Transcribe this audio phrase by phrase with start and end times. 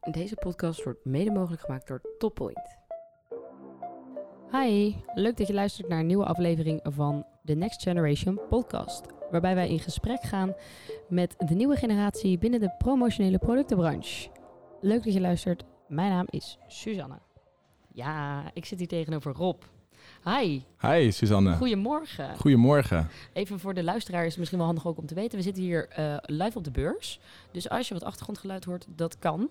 [0.00, 2.78] Deze podcast wordt mede mogelijk gemaakt door Toppoint.
[4.52, 9.06] Hi, leuk dat je luistert naar een nieuwe aflevering van de Next Generation podcast.
[9.30, 10.54] Waarbij wij in gesprek gaan
[11.08, 14.28] met de nieuwe generatie binnen de promotionele productenbranche.
[14.80, 15.64] Leuk dat je luistert.
[15.88, 17.18] Mijn naam is Suzanne.
[17.92, 19.62] Ja, ik zit hier tegenover Rob.
[20.24, 21.56] Hi, Hi Suzanne.
[21.56, 22.36] goedemorgen.
[22.36, 23.08] Goedemorgen.
[23.32, 25.38] Even voor de luisteraar is het misschien wel handig ook om te weten.
[25.38, 27.20] We zitten hier eh, live op de beurs.
[27.52, 29.50] Dus als je wat achtergrondgeluid hoort, dat kan.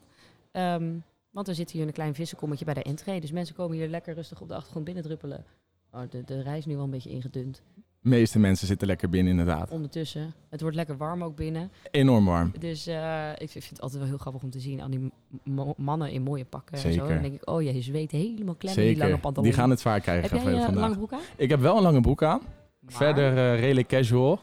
[0.51, 0.93] Ehm,
[1.31, 3.21] want we zitten hier in een klein vissenkommetje bij de entree.
[3.21, 5.45] Dus mensen komen hier lekker rustig op de achtergrond binnendruppelen.
[5.91, 7.61] Oh, de, de rij is nu wel een beetje ingedund.
[8.01, 9.69] De meeste mensen zitten lekker binnen inderdaad.
[9.69, 11.71] Ondertussen, het wordt lekker warm ook binnen.
[11.91, 12.51] Enorm warm.
[12.59, 14.81] Dus eh, ik vind het altijd wel heel grappig om te zien.
[14.81, 15.11] Al die
[15.77, 17.07] mannen in mooie pakken en zo.
[17.07, 19.19] Dan denk ik, oh je zweet helemaal klem die lange Zeker.
[19.19, 19.49] pantalon.
[19.49, 20.81] Die gaan het zwaar krijgen Heb jij eh, een vandaag.
[20.83, 21.19] lange broek aan?
[21.35, 22.41] Ik heb wel een lange broek aan.
[22.79, 24.39] Maar- Verder eh, redelijk casual.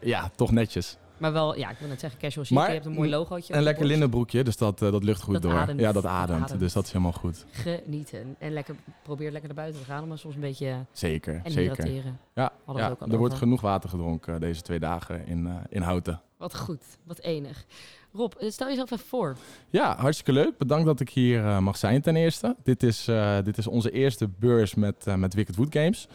[0.00, 0.98] Ja, toch netjes.
[1.18, 2.56] Maar wel, ja, ik wil net zeggen casual chic.
[2.56, 3.54] Maar je hebt een mooi logootje.
[3.54, 5.52] Een lekker linnenbroekje, dus dat, eh, dat lucht goed Dat door.
[5.52, 5.80] ademt.
[5.80, 6.42] Ja, dat ademt.
[6.42, 6.60] ademt.
[6.60, 7.44] Dus dat is helemaal goed.
[7.50, 8.36] genieten.
[8.38, 11.70] En lekker, probeer lekker naar buiten te gaan, maar soms een beetje Zeker, en zeker.
[11.76, 12.18] hydrateren.
[12.34, 16.20] Ja, ja er wordt genoeg water gedronken eh, deze twee dagen in, eh, in Houten.
[16.36, 17.64] Wat goed, wat enig.
[18.12, 19.36] Rob, eh, stel jezelf even voor.
[19.70, 20.56] Ja, hartstikke leuk.
[20.58, 22.56] Bedankt dat ik hier eh, mag zijn ten eerste.
[22.62, 26.08] Dit is, eh, dit is onze eerste beurs met, eh, met Wicked Wood Games.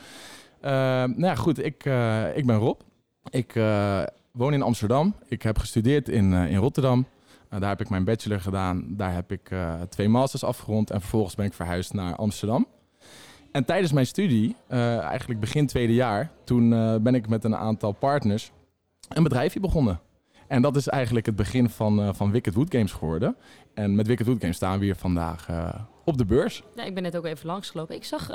[0.61, 1.66] Eh, nou ja, goed.
[1.66, 2.79] Ik, eh, ik ben Rob.
[3.29, 5.15] Ik eh, woon in Amsterdam.
[5.27, 7.05] Ik heb gestudeerd in, eh, in Rotterdam.
[7.49, 8.85] Eh, daar heb ik mijn bachelor gedaan.
[8.88, 10.91] Daar heb ik eh, twee masters afgerond.
[10.91, 12.67] En vervolgens ben ik verhuisd naar Amsterdam.
[13.51, 16.69] En tijdens mijn studie, eigenlijk begin tweede jaar, toen
[17.03, 18.51] ben ik met een aantal partners
[19.09, 19.99] een bedrijfje begonnen.
[20.47, 23.35] En dat is eigenlijk het begin van, van Wicked Wood Games geworden.
[23.73, 25.47] En met Wicked Wood Games staan we hier vandaag
[26.05, 26.63] op de beurs.
[26.75, 27.95] Ja, ik ben net ook even langsgelopen.
[27.95, 28.27] Ik zag,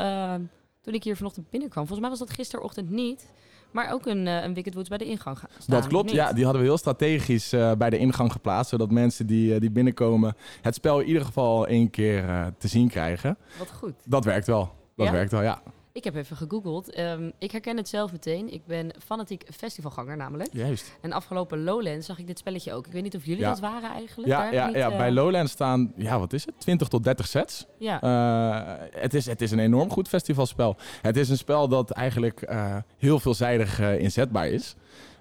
[0.81, 3.27] toen ik hier vanochtend binnenkwam, volgens mij was dat gisterochtend niet,
[3.71, 5.81] maar ook een, eh, een Wicked Woods bij de ingang gaan staan.
[5.81, 6.33] dat klopt, ja.
[6.33, 8.71] Die hadden we heel strategisch eh, bij de ingang geplaatst.
[8.71, 12.89] Zodat mensen die, eh, die binnenkomen het spel in ieder geval één keer te zien
[12.89, 13.37] krijgen.
[13.59, 13.95] Wat goed.
[14.05, 14.75] Dat werkt wel.
[14.97, 15.13] Dat Ja?
[15.13, 15.63] werkt wel, ja.
[15.97, 16.91] Ik heb even gegoogeld.
[16.91, 18.53] Ehm, ik herken het zelf meteen.
[18.53, 20.49] Ik ben fanatiek festivalganger namelijk.
[20.53, 20.97] Juist.
[21.01, 22.87] En afgelopen Lowlands zag ik dit spelletje ook.
[22.87, 23.49] Ik weet niet of jullie Ja.
[23.49, 24.29] dat waren eigenlijk.
[24.29, 26.55] Ja, ja, niet, ja, eh, bij Lowlands staan, ja, wat is het?
[26.61, 27.67] 20 tot 30 sets.
[27.79, 30.77] Ja, Eh, het, is, het is een enorm goed festivalspel.
[31.03, 34.75] Het is een spel dat eigenlijk eh, heel veelzijdig inzetbaar is.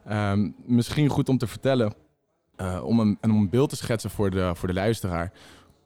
[0.06, 1.94] Ehm, misschien goed om te vertellen,
[2.84, 5.32] om, een, en om een beeld te schetsen voor de, voor de luisteraar.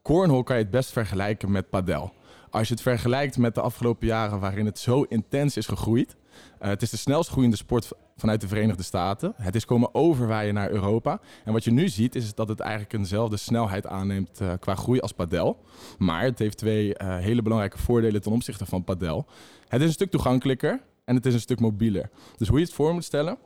[0.01, 2.13] Cornhole kan je het best vergelijken met padel.
[2.51, 6.15] Als je het vergelijkt met de afgelopen jaren waarin het zo intens is gegroeid.
[6.59, 9.33] eh, het is de snelst groeiende sport vanuit de Verenigde Staten.
[9.35, 11.19] Het is komen overwaaien naar Europa.
[11.45, 14.99] En wat je nu ziet is dat het eigenlijk eenzelfde snelheid aanneemt eh, qua groei
[14.99, 15.57] als padel.
[15.97, 19.25] Maar het heeft twee eh, hele belangrijke voordelen ten opzichte van padel.
[19.67, 22.09] Het is een stuk toegankelijker en het is een stuk mobieler.
[22.37, 23.37] Dus hoe je het voor moet stellen,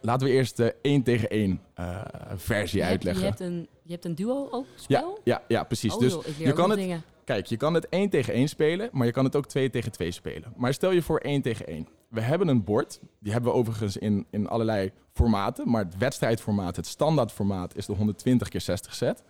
[0.00, 2.00] laten we eerst de 1 tegen 1 eh,
[2.36, 3.24] versie je, hebt, je, uitleggen.
[3.24, 5.20] hebt een, je hebt een duo ook ja, spel?
[5.24, 5.92] ja, ja, precies.
[5.94, 7.02] Oh, dus joh, je kan het- dingen.
[7.24, 9.92] Kijk, je kan het 1 tegen 1 spelen, maar je kan het ook 2 tegen
[9.92, 10.52] 2 spelen.
[10.56, 11.88] Maar stel je voor 1 tegen 1.
[12.08, 13.00] We hebben een bord.
[13.20, 15.70] Die hebben we overigens in, in allerlei formaten.
[15.70, 19.22] Maar het wedstrijdformaat, het standaardformaat, is de 120 keer 60 set.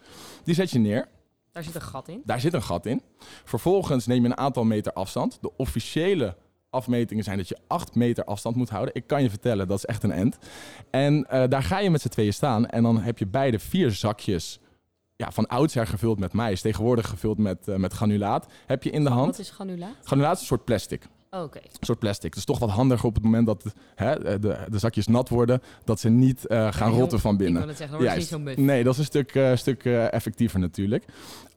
[0.44, 1.08] Die zet je neer.
[1.52, 2.22] Daar zit een gat in.
[2.24, 3.02] Daar zit een gat in.
[3.44, 5.38] Vervolgens neem je een aantal meter afstand.
[5.40, 6.36] De officiële
[6.70, 8.94] afmetingen zijn dat je 8 meter afstand moet houden.
[8.94, 10.38] Ik kan je vertellen, dat is echt een end.
[10.90, 12.66] En eh, daar ga je met z'n tweeën staan.
[12.66, 14.60] En dan heb je beide vier zakjes.
[15.16, 18.46] Ja, van oudsher gevuld met mais, tegenwoordig gevuld met, eh, met granulaat.
[18.66, 19.26] Heb je in de hand.
[19.26, 19.94] Wat is granulaat?
[20.02, 21.06] Granulaat is een soort plastic.
[21.30, 21.58] Oh, Oké.
[21.58, 22.30] Een soort plastic.
[22.30, 25.62] Het is toch wat handiger op het moment dat hè, de, de zakjes nat worden.
[25.84, 27.58] Dat ze niet eh, gaan rotten van Ik binnen.
[27.60, 28.32] wil het zeggen, het Juist.
[28.32, 28.56] niet muf.
[28.56, 31.04] Nee, dat is een stuk, eh, stuk eh, effectiever natuurlijk.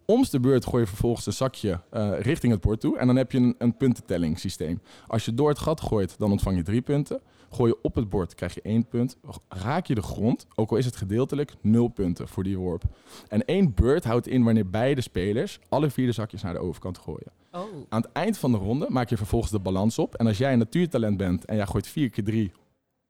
[0.06, 2.98] Oms de beurt gooi je vervolgens een zakje eh, richting het bord toe.
[2.98, 4.82] En dan heb je een, een puntentellingssysteem.
[5.08, 7.22] Als je door het gat gooit, dan ontvang je drie punten.
[7.52, 9.18] Gooi je op het bord, krijg je één punt.
[9.48, 12.84] Raak je de grond, ook al is het gedeeltelijk, nul punten voor die worp.
[13.28, 16.98] En één beurt houdt in wanneer beide spelers alle vier de zakjes naar de overkant
[16.98, 17.32] gooien.
[17.52, 20.16] Oh, Aan het eind van de ronde maak je vervolgens de balans op.
[20.16, 22.52] En als jij een natuurtalent bent en jij gooit vier keer drie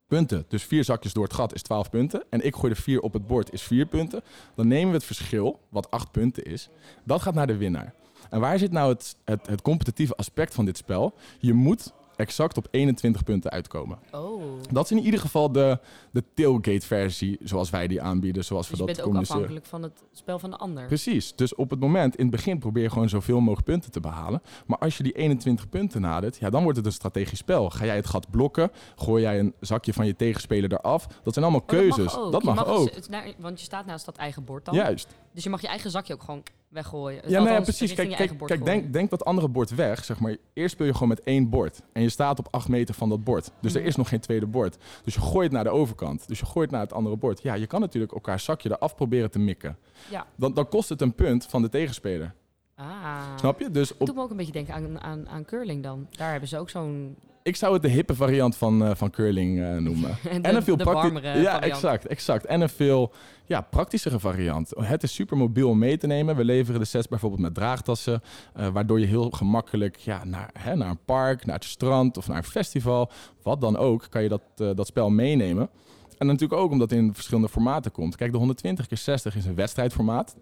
[0.08, 2.24] punten, dus vier zakjes door het gat is 12 punten.
[2.30, 4.22] En ik gooi er vier op het bord is vier punten.
[4.56, 6.70] Dan nemen we het verschil, wat acht punten is.
[7.04, 7.94] Dat gaat naar de winnaar.
[8.30, 11.14] En waar zit nou het, het, het competitieve aspect van dit spel?
[11.40, 13.98] Je moet exact op 21 punten uitkomen.
[14.12, 14.42] oh.
[14.72, 15.80] Dat is in ieder geval de,
[16.12, 19.84] de tailgate-versie zoals wij die aanbieden, zoals Dus we je dat bent ook afhankelijk van
[19.84, 20.86] het spel van de ander.
[20.86, 21.36] Precies.
[21.36, 24.42] Dus op het moment, in het begin probeer je gewoon zoveel mogelijk punten te behalen.
[24.66, 27.70] Maar als je die 21 punten nadert, ja, dan wordt het een strategisch spel.
[27.70, 28.72] Ga jij het gat blokken?
[28.96, 31.08] Gooi jij een zakje van je tegenspeler eraf?
[31.24, 32.14] Dat zijn allemaal Oh, dat keuzes.
[32.14, 32.32] mag ook.
[32.32, 32.94] Dat Je mag mag ook.
[32.94, 34.76] dus- het want je staat naast dat eigen bord dan.
[34.76, 35.16] Juist.
[35.38, 37.30] Dus je mag je eigen zakje ook gewoon weggooien.
[37.30, 37.94] Ja, nee, precies.
[37.94, 40.04] Kijk, kijk, denk, denk dat andere bord weg.
[40.06, 40.38] Zeg maar.
[40.54, 41.82] Eerst speel je gewoon met één bord.
[41.94, 43.52] En je staat op acht meter van dat bord.
[43.62, 43.82] Dus Mhm.
[43.82, 44.78] er is nog geen tweede bord.
[45.04, 46.28] Dus je gooit naar de overkant.
[46.28, 47.42] Dus je gooit naar het andere bord.
[47.42, 49.78] Ja, je kan natuurlijk elkaar zakje eraf proberen te mikken.
[50.10, 50.26] Ja.
[50.36, 52.34] Dan, dan kost het een punt van de tegenspeler.
[52.76, 53.22] Ah.
[53.40, 53.72] Snap je?
[53.72, 56.08] Dus op, Doe me ook een beetje denken aan, aan, aan curling dan.
[56.12, 57.16] Daar hebben ze ook zo'n...
[57.48, 60.18] ik zou het de hippe variant van, eh, van curling eh, noemen.
[60.24, 61.64] de, en een veel de prakti- warmere Ja, variant.
[61.64, 62.46] exact, exact.
[62.46, 63.12] En een veel
[63.46, 64.72] ja, praktischere variant.
[64.80, 66.36] Het is super mobiel om mee te nemen.
[66.36, 68.22] We leveren de sets bijvoorbeeld met draagtassen,
[68.54, 72.28] eh, waardoor je heel gemakkelijk ja, naar, hè, naar een park, naar het strand of
[72.28, 73.12] naar een festival,
[73.42, 75.70] wat dan ook, kan je dat, dat spel meenemen.
[76.18, 78.16] En natuurlijk ook omdat het in verschillende formaten komt.
[78.16, 80.36] Kijk, de 120 keer 60 is een wedstrijdformaat.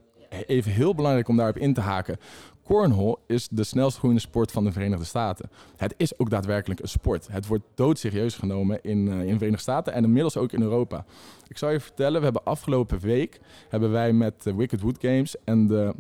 [0.46, 2.18] Even heel belangrijk om daarop in te haken.
[2.66, 5.50] Cornhole is de snelst groeiende sport van de Verenigde Staten.
[5.78, 7.28] Het is ook daadwerkelijk een sport.
[7.32, 11.06] Het wordt doodserieus genomen in, eh, in de Verenigde Staten en inmiddels ook in Europa.
[11.48, 13.40] Ik zal je vertellen, we hebben afgelopen week
[13.70, 15.94] hebben wij met de Wicked Wood Games en de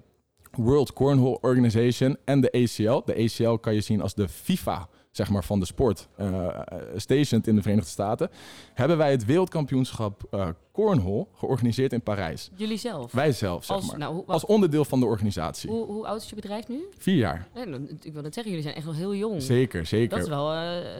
[0.51, 3.01] World Cornhole Organization en de ACL.
[3.05, 6.47] De ACL kan je zien als de FIFA zeg maar, van de sport, eh
[6.95, 8.29] stationed in de Verenigde Staten,
[8.73, 12.49] hebben wij het wereldkampioenschap eh Cornhole georganiseerd in Parijs.
[12.55, 13.11] Jullie zelf?
[13.11, 13.97] Wij zelf, zeg als, maar.
[13.97, 15.69] nou, Als onderdeel van de organisatie.
[15.69, 16.85] hoe, hoe oud is je bedrijf nu?
[16.97, 17.47] Vier jaar.
[17.53, 19.41] Nee, dan- ik wil net zeggen, jullie zijn echt nog heel jong.
[19.41, 20.09] Zeker, zeker.
[20.09, 20.53] Dat is wel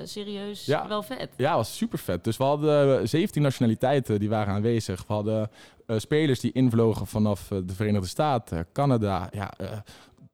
[0.03, 0.87] serieus Ja.
[0.87, 1.29] wel vet.
[1.37, 2.23] Ja, was super vet.
[2.23, 5.03] Dus we hadden 17 nationaliteiten die waren aanwezig.
[5.07, 5.49] We hadden
[5.87, 9.53] spelers die invlogen vanaf de Verenigde Staten, Canada, ja,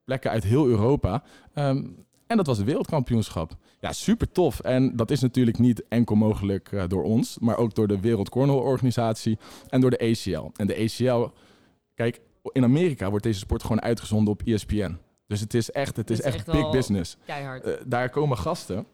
[0.04, 1.22] plekken uit heel Europa.
[1.54, 1.82] Ehm,
[2.32, 3.56] en dat was het wereldkampioenschap.
[3.80, 4.60] Ja, super tof.
[4.60, 8.28] En dat is natuurlijk niet enkel mogelijk eh, door ons, maar ook door de Wereld
[8.28, 9.38] Cornhole Organisatie
[9.68, 10.50] en door de ACL.
[10.56, 11.28] En de ACL,
[11.94, 12.20] kijk,
[12.52, 14.98] in Amerika wordt deze sport gewoon uitgezonden op ESPN.
[15.26, 17.16] Dus het is echt, het is Het is echt, echt big business.
[17.26, 17.64] Keihard.
[17.64, 18.86] Eh, daar komen gasten.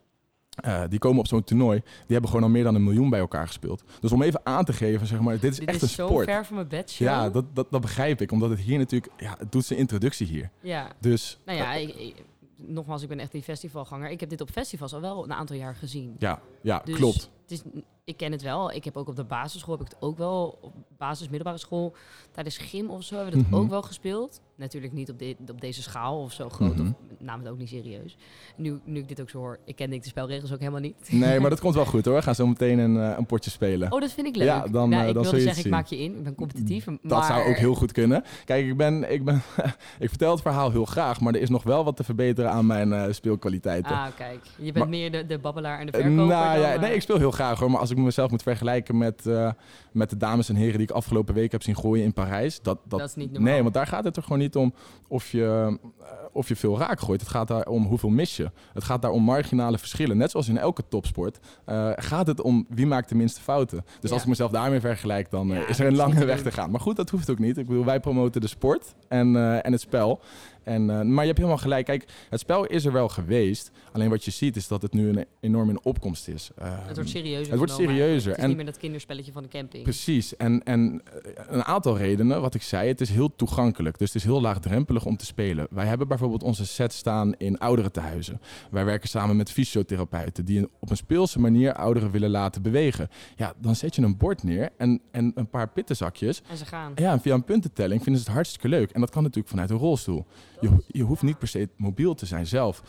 [0.59, 1.81] eh, die komen op zo'n toernooi.
[1.81, 3.83] Die hebben gewoon al meer dan een miljoen bij elkaar gespeeld.
[4.01, 6.07] Dus om even aan te geven, zeg maar, dit is Dit echt is een zo
[6.07, 6.25] sport.
[6.27, 8.33] ver van mijn bed, Ja, dat, dat, dat begrijp ik.
[8.33, 10.51] Omdat het hier natuurlijk, ja, het doet zijn introductie hier.
[10.61, 10.89] ja.
[11.01, 12.25] Dus Nou ja, ik, ik-
[12.59, 14.11] nogmaals, ik ben echt die festivalganger.
[14.11, 16.17] Ik heb dit op festivals al wel een aantal jaar gezien.
[16.19, 17.31] ja, ja Dus klopt.
[17.51, 17.63] Is,
[18.05, 18.73] ik ken het wel.
[18.73, 21.95] Ik heb ook op de basisschool, heb ik het ook wel, op basis, middelbare school,
[22.31, 23.61] tijdens gym of zo, hebben we het Mhm.
[23.61, 24.41] ook wel gespeeld.
[24.57, 26.87] Natuurlijk niet op, de, op deze schaal of zo groot, Mhm.
[26.87, 28.17] of namen het ook niet serieus.
[28.57, 30.95] Nu, nu ik dit ook zo hoor, ik ken ik de spelregels ook helemaal niet.
[31.13, 32.15] Nee, maar dat komt wel goed hoor.
[32.15, 33.93] We gaan zo meteen een, eh, een potje spelen.
[33.93, 34.47] Oh, dat vind ik leuk.
[34.47, 36.17] Ja, dan, nou, eh, ik dan wilde zeggen, ik maak je in.
[36.17, 36.85] Ik ben competitief.
[36.85, 37.25] Dat maar...
[37.25, 38.25] zou ook heel goed kunnen.
[38.45, 39.43] Kijk, ik, ben, ik, ben,
[39.99, 42.67] ik vertel het verhaal heel graag, maar er is nog wel wat te verbeteren aan
[42.67, 43.93] mijn eh, speelkwaliteiten.
[43.93, 44.45] Ah, kijk.
[44.57, 46.29] Je bent Maar- meer de, de babbelaar en de verkoper nou,
[46.61, 47.71] dan, ja, nee, ik speel heel graag hoor.
[47.71, 49.51] Maar als ik mezelf moet vergelijken met, eh,
[49.93, 52.61] met de dames en heren die ik afgelopen week heb zien gooien in Parijs.
[52.63, 53.53] Dat, dat, Dat is niet normaal.
[53.53, 54.75] Nee, want daar gaat het er gewoon niet om
[55.09, 57.21] of je, eh, of je veel raak gooit.
[57.21, 58.51] Het gaat daar om hoeveel mis je.
[58.75, 60.17] Het gaat daar om marginale verschillen.
[60.17, 63.85] Net zoals in elke topsport eh, gaat het om wie maakt de minste fouten.
[64.01, 64.13] Dus Ja.
[64.15, 66.71] als ik mezelf daarmee vergelijk, dan Ja, is er een lange weg te gaan.
[66.71, 67.59] Maar goed, dat hoeft ook niet.
[67.59, 70.21] Ik bedoel, wij promoten de sport en, en het spel.
[70.63, 71.85] En, eh, maar je hebt helemaal gelijk.
[71.85, 73.71] Kijk, het spel is er wel geweest.
[73.93, 76.51] Alleen wat je ziet is dat het nu een enorm in opkomst is.
[76.57, 77.49] Eh, Het wordt serieuzer.
[77.49, 78.29] het wordt serieuzer.
[78.29, 79.83] Het is En- niet meer dat kinderspelletje van de camping.
[79.83, 80.37] Precies.
[80.37, 83.99] En, en eh, een aantal redenen, wat ik zei, het is heel toegankelijk.
[83.99, 85.67] Dus het is heel laagdrempelig om te spelen.
[85.71, 88.41] Wij hebben bijvoorbeeld onze set staan in ouderentehuizen.
[88.71, 93.09] Wij werken samen met fysiotherapeuten die op een speelse manier ouderen willen laten bewegen.
[93.37, 96.43] Ja, dan zet je een bord neer en, en een paar pittenzakjes.
[96.51, 96.93] En ze gaan.
[96.95, 98.91] Ja, en via een puntentelling vinden ze het hartstikke leuk.
[98.91, 100.27] En dat kan natuurlijk vanuit een rolstoel.
[100.61, 102.83] Je, je hoeft niet per se mobiel te zijn zelf.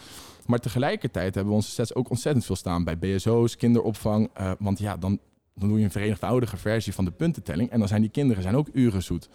[0.45, 4.30] Maar tegelijkertijd hebben we onze sets ook ontzettend veel staan bij BSO's, kinderopvang.
[4.33, 5.19] eh, want ja, dan,
[5.56, 7.69] dan doe je een vereenvoudige versie van de puntentelling.
[7.69, 9.30] En dan zijn die kinderen zijn ook uren zoet.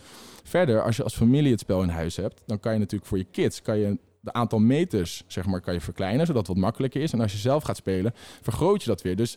[0.44, 3.18] Verder, als je als familie het spel in huis hebt, dan kan je natuurlijk voor
[3.18, 6.64] je kids kan je de aantal meters zeg maar, kan je verkleinen, zodat het wat
[6.64, 7.12] makkelijker is.
[7.12, 9.16] En als je zelf gaat spelen, vergroot je dat weer.
[9.16, 9.36] Dus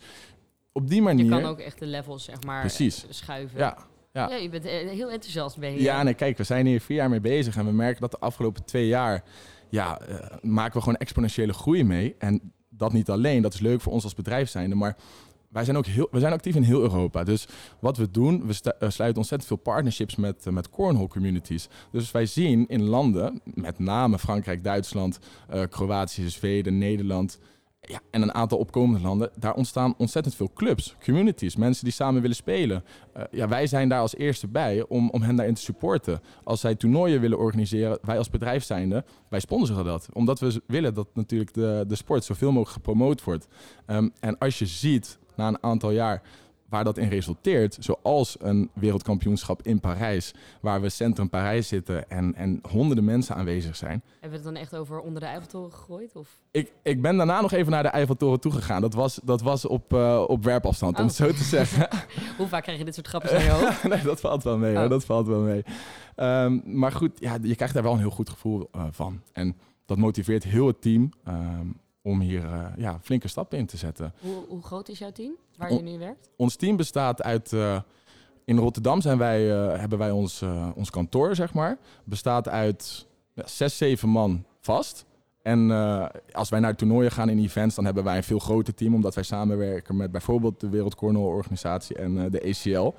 [0.72, 1.26] op die manier.
[1.26, 3.04] Je kan ook echt de levels, zeg maar, Precies.
[3.06, 3.60] eh, schuiven.
[3.60, 3.78] Ja,
[4.18, 4.30] ja.
[4.30, 5.82] Ja, je bent eh, heel enthousiast ben je.
[5.82, 8.20] Ja, nee, kijk, we zijn hier vier jaar mee bezig en we merken dat de
[8.20, 9.24] afgelopen twee jaar,
[9.70, 12.16] ja, eh, maken we gewoon exponentiële groei mee.
[12.18, 14.98] En dat niet alleen, dat is leuk voor ons als bedrijf zijnde, maar
[15.50, 17.24] wij zijn ook heel, we zijn actief in heel Europa.
[17.24, 17.48] Dus
[17.80, 21.68] wat we doen, we eh, sluiten ontzettend veel partnerships met, met cornhole communities.
[21.92, 25.20] Dus wij zien in landen, met name Frankrijk, Duitsland,
[25.70, 27.40] Kroatië, Zweden, Nederland,
[27.88, 32.22] ja, en een aantal opkomende landen, daar ontstaan ontzettend veel clubs, communities, mensen die samen
[32.22, 32.84] willen spelen.
[33.14, 36.22] Eh, ja, wij zijn daar als eerste bij om, om hen daarin te supporten.
[36.44, 40.10] Als zij toernooien willen organiseren, wij als bedrijf zijnde, wij sponsoren dat.
[40.14, 43.48] Omdat we willen dat natuurlijk de, de sport zoveel mogelijk gepromoot wordt.
[43.86, 46.22] Ehm, en als je ziet, na een aantal jaar,
[46.70, 52.36] waar dat in resulteert, zoals een wereldkampioenschap in Parijs, waar we centrum Parijs zitten en,
[52.36, 54.02] en honderden mensen aanwezig zijn.
[54.12, 56.16] Hebben we het dan echt over onder de Eiffeltoren gegooid?
[56.16, 56.30] Of?
[56.52, 58.82] Ik, ik ben daarna nog even naar de Eiffeltoren toegegaan.
[58.82, 61.08] Dat was, dat was op, uh, op werpafstand, om Oh.
[61.08, 61.88] het zo te zeggen.
[62.38, 63.84] Hoe vaak krijg je dit soort grapjes naar je hoofd?
[63.88, 64.76] nee, dat valt wel mee.
[64.76, 64.84] hoor.
[64.84, 64.90] Oh.
[64.90, 65.64] Dat valt wel mee.
[66.16, 69.22] Ehm, maar goed, ja, je krijgt daar wel een heel goed gevoel eh, van.
[69.34, 69.56] En
[69.86, 71.68] dat motiveert heel het team ehm,
[72.08, 74.14] om hier eh, ja, flinke stappen in te zetten.
[74.22, 76.30] Hoe, hoe groot is jouw team waar je nu werkt?
[76.36, 77.54] Ons team bestaat uit.
[77.54, 77.80] eh,
[78.46, 80.44] in Rotterdam zijn wij, eh, hebben wij ons,
[80.76, 81.78] ons kantoor, zeg maar.
[82.04, 85.06] Bestaat uit ja, zes, zeven man vast.
[85.42, 85.72] En
[86.32, 89.16] als wij naar toernooien gaan in events, dan hebben wij een veel groter team, omdat
[89.16, 92.94] wij samenwerken met bijvoorbeeld de Wereld Organisatie en de ACL.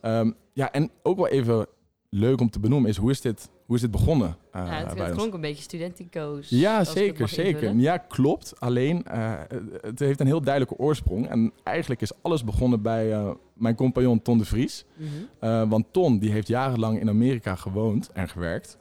[0.00, 1.66] Ehm, ja, en ook wel even
[2.10, 4.36] leuk om te benoemen is hoe is dit, hoe is dit begonnen?
[4.52, 5.18] eh, ja, het, bij het ons?
[5.18, 6.48] klonk een beetje studentico's.
[6.48, 7.52] Ja, zeker, zeker.
[7.52, 7.80] invullen.
[7.80, 8.60] Ja, klopt.
[8.60, 9.32] Alleen, eh,
[9.80, 11.28] het heeft een heel duidelijke oorsprong.
[11.28, 14.84] En eigenlijk is alles begonnen bij eh, mijn compagnon Ton de Vries.
[14.96, 15.68] Mhm.
[15.68, 18.78] Want Ton, die heeft jarenlang in Amerika gewoond en gewerkt.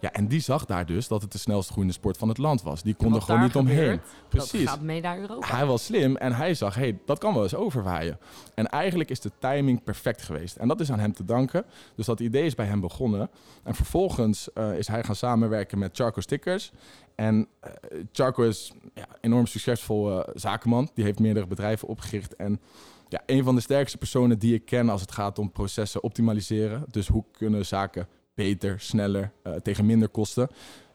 [0.00, 2.62] Ja, en die zag daar dus dat het de snelst groeiende sport van het land
[2.62, 2.82] was.
[2.82, 4.00] Die kon er gewoon niet omheen.
[4.28, 4.60] Precies.
[4.60, 5.56] Dat gaat mee naar Europa.
[5.56, 8.18] Hij was slim en hij zag, hey, dat kan wel eens overwaaien.
[8.54, 10.56] En eigenlijk is de timing perfect geweest.
[10.56, 11.64] En dat is aan hem te danken.
[11.94, 13.30] Dus dat idee is bij hem begonnen.
[13.62, 16.72] En vervolgens eh, is hij gaan samenwerken met Charco Stickers.
[17.14, 17.70] En eh,
[18.12, 20.90] Charco is ja, een enorm succesvol eh, zakenman.
[20.94, 22.36] Die heeft meerdere bedrijven opgericht.
[22.36, 22.60] En
[23.08, 26.84] ja, een van de sterkste personen die ik ken als het gaat om processen optimaliseren.
[26.90, 30.48] Dus hoe kunnen zaken beter, sneller, eh, tegen minder kosten.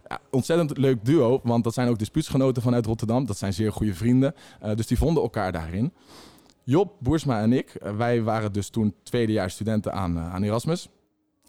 [0.07, 3.25] Ja, ontzettend leuk duo, want dat zijn ook dispuutsgenoten vanuit Rotterdam.
[3.25, 4.35] Dat zijn zeer goede vrienden.
[4.59, 5.93] Eh, dus die vonden elkaar daarin.
[6.63, 10.89] Job, Boersma en ik, eh, wij waren dus toen tweedejaars studenten aan, aan Erasmus.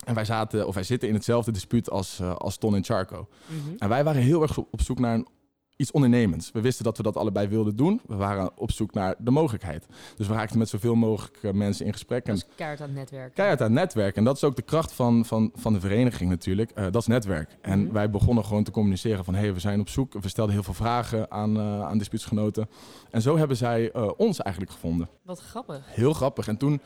[0.04, 3.28] En wij, zaten, of wij zitten in hetzelfde dispuut als, als Ton en Charco.
[3.46, 3.74] Mhm.
[3.78, 5.26] En wij waren heel erg op op zoek naar een,
[5.76, 6.50] iets ondernemends.
[6.52, 8.00] We wisten dat we dat allebei wilden doen.
[8.06, 9.86] We waren op zoek naar de mogelijkheid.
[10.16, 12.26] Dus we raakten met zoveel mogelijk eh, mensen in gesprek.
[12.26, 13.34] En Dat is keihard aan het netwerk.
[13.34, 14.16] keihard aan het netwerk.
[14.16, 16.70] En dat is ook de kracht van, van, van de vereniging natuurlijk.
[16.70, 17.56] Eh, dat is netwerk.
[17.60, 17.92] En Mhm.
[17.92, 19.34] wij begonnen gewoon te communiceren van...
[19.34, 20.12] hé, hey, we zijn op zoek.
[20.12, 22.68] We stelden heel veel vragen aan, eh aan dispuutsgenoten.
[23.10, 25.08] En zo hebben zij ons eigenlijk gevonden.
[25.22, 25.82] Wat grappig.
[25.86, 26.48] Heel grappig.
[26.48, 26.80] En toen,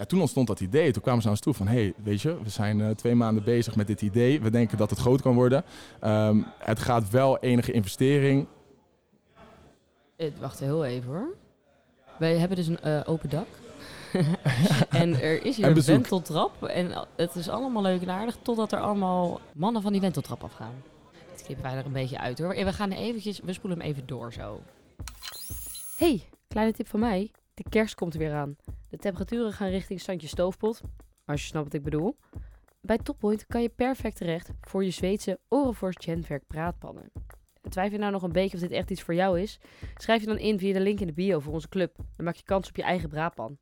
[0.00, 0.92] ja, toen ontstond dat idee.
[0.92, 1.66] Toen kwamen ze naar ons toe van...
[1.66, 4.40] hé, hey, weet je, we zijn eh, twee maanden bezig met dit idee.
[4.40, 5.64] We denken dat het groot kan worden.
[6.00, 8.46] Ehm, het gaat wel enige investering...
[10.16, 11.34] Eh, wacht heel even hoor.
[12.18, 13.46] Wij hebben dus een eh, open dak.
[14.90, 16.64] en er is hier En een wenteltrap.
[16.64, 18.36] En het is allemaal leuk en aardig.
[18.42, 20.74] Totdat er allemaal mannen van die wenteltrap afgaan.
[21.30, 22.52] Dat knippen wij er een beetje uit hoor.
[22.54, 24.60] En we gaan eventjes, we spoelen hem even door zo.
[25.96, 27.30] hey, kleine tip van mij.
[27.62, 28.56] De kerst komt er weer aan.
[28.88, 30.80] De temperaturen gaan richting standje stoofpot.
[31.24, 32.16] Als je snapt wat ik bedoel.
[32.80, 37.12] Bij Toppoint kan je perfect terecht voor je Zweedse Oroforce Genwerk praatpannen.
[37.68, 39.60] Twijfel je nou nog een beetje of dit echt iets voor jou is?
[39.94, 41.96] Schrijf je dan in via de link in de bio voor onze club.
[42.16, 43.58] Dan maak je kans op je eigen braadpan.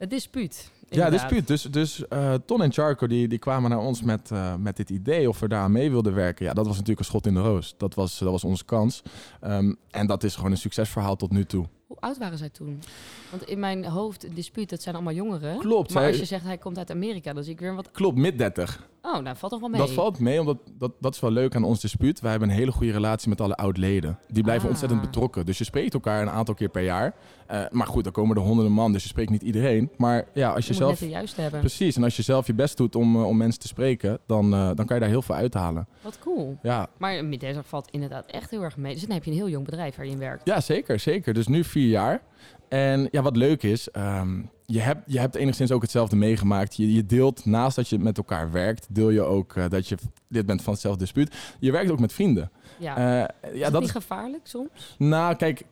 [0.00, 0.70] Het dispuut.
[0.72, 1.28] Ja, inderdaad.
[1.28, 1.46] dispuut.
[1.46, 4.90] Dus, dus eh, Ton en Charco die, die kwamen naar ons met, eh, met dit
[4.90, 6.44] idee of we daar aan mee wilden werken.
[6.44, 7.74] Ja, dat was natuurlijk een schot in de roos.
[7.76, 9.02] Dat was, dat was onze kans.
[9.40, 11.66] Ehm, en dat is gewoon een succesverhaal tot nu toe.
[11.86, 12.82] Hoe oud waren zij toen?
[13.30, 15.58] Want in mijn hoofd, dispuut, dat zijn allemaal jongeren.
[15.58, 15.94] Klopt.
[15.94, 17.90] Maar als je zegt hij komt uit Amerika, dan zie ik weer wat...
[17.90, 18.88] Klopt, mid 30.
[19.02, 19.80] Oh, nou valt toch wel mee.
[19.80, 22.20] Dat valt mee, omdat dat, dat is wel leuk aan ons dispuut.
[22.20, 24.18] Wij hebben een hele goede relatie met alle oud-leden.
[24.28, 24.70] Die blijven Ah.
[24.70, 25.46] ontzettend betrokken.
[25.46, 27.14] Dus je spreekt elkaar een aantal keer per jaar.
[27.46, 29.90] Eh, maar goed, dan komen er honderden man, dus je spreekt niet iedereen.
[29.96, 30.90] Maar ja, als je Je zelf...
[30.90, 31.60] net de juiste hebben.
[31.60, 34.52] Precies, en als je zelf je best doet om, eh, om mensen te spreken, dan,
[34.54, 35.86] eh, dan kan je daar heel veel uithalen.
[36.02, 36.58] Wat cool.
[36.62, 38.92] Ja, Maar met deze valt inderdaad echt heel erg mee.
[38.92, 40.46] Dus dan heb je een heel jong bedrijf waar je in werkt.
[40.46, 41.34] Ja, zeker, zeker.
[41.34, 42.22] Dus nu vier jaar.
[42.70, 46.76] En ja, wat leuk is, ehm, je, hebt, je hebt enigszins ook hetzelfde meegemaakt.
[46.76, 49.96] Je, je deelt, naast dat je met elkaar werkt, deel je ook eh, dat je
[50.28, 51.36] lid bent van hetzelfde dispuut.
[51.58, 52.50] Je werkt ook met vrienden.
[52.78, 52.96] Ja.
[52.96, 54.94] Eh, is ja, dat dat niet is, gevaarlijk soms?
[54.98, 55.62] nou, kijk,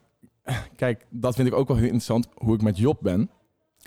[0.76, 3.30] kijk, dat vind ik ook wel heel interessant, hoe ik met Job ben.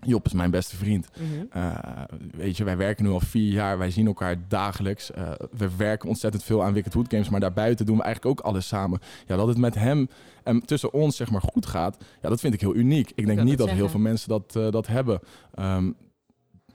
[0.05, 1.07] Job is mijn beste vriend.
[1.17, 1.45] Mhm.
[1.49, 2.03] Eh,
[2.37, 3.77] weet je, wij werken nu al vier jaar.
[3.77, 5.11] Wij zien elkaar dagelijks.
[5.11, 7.29] Eh, we werken ontzettend veel aan Wicked Hood Games.
[7.29, 8.99] Maar daarbuiten doen we eigenlijk ook alles samen.
[9.27, 10.09] Ja, dat het met hem
[10.43, 11.97] en tussen ons zeg maar goed gaat.
[12.21, 13.11] Ja, dat vind ik heel uniek.
[13.15, 15.19] Ik denk niet dat heel veel mensen dat, eh, dat hebben.
[15.55, 15.91] Ehm,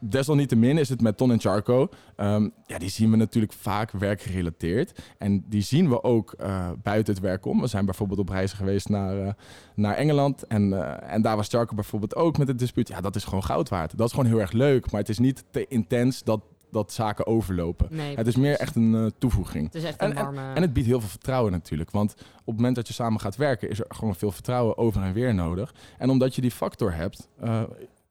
[0.01, 1.89] desalniettemin is het met Ton en Charco.
[2.17, 5.01] ehm, ja, die zien we natuurlijk vaak werkgerelateerd.
[5.19, 7.61] En die zien we ook eh, buiten het werk om.
[7.61, 9.33] We zijn bijvoorbeeld op reis geweest naar, eh,
[9.75, 10.43] naar Engeland.
[10.47, 12.89] En, eh, en daar was Charco bijvoorbeeld ook met het dispuut.
[12.89, 13.99] Ja, dat is gewoon goud waard.
[13.99, 14.91] Dat is gewoon heel erg leuk.
[14.91, 17.87] Maar het is niet te intens dat, dat zaken overlopen.
[17.91, 19.65] Nee, Het is meer echt een toevoeging.
[19.65, 20.53] Het is echt En, een warme...
[20.55, 21.91] en het biedt heel veel vertrouwen natuurlijk.
[21.91, 25.03] Want op het moment dat je samen gaat werken, is er gewoon veel vertrouwen over
[25.03, 25.75] en weer nodig.
[25.99, 27.29] En omdat je die factor hebt,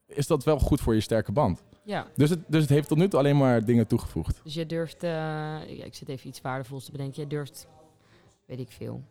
[0.07, 1.63] is dat wel goed voor je sterke band.
[1.83, 2.07] ja.
[2.15, 4.39] Dus het, dus het heeft tot nu toe alleen maar dingen toegevoegd.
[4.43, 5.03] Dus je durft...
[5.03, 7.21] eh, ja, ik zit even iets waardevols te bedenken.
[7.21, 7.67] Je durft...
[8.45, 9.03] Weet ik veel.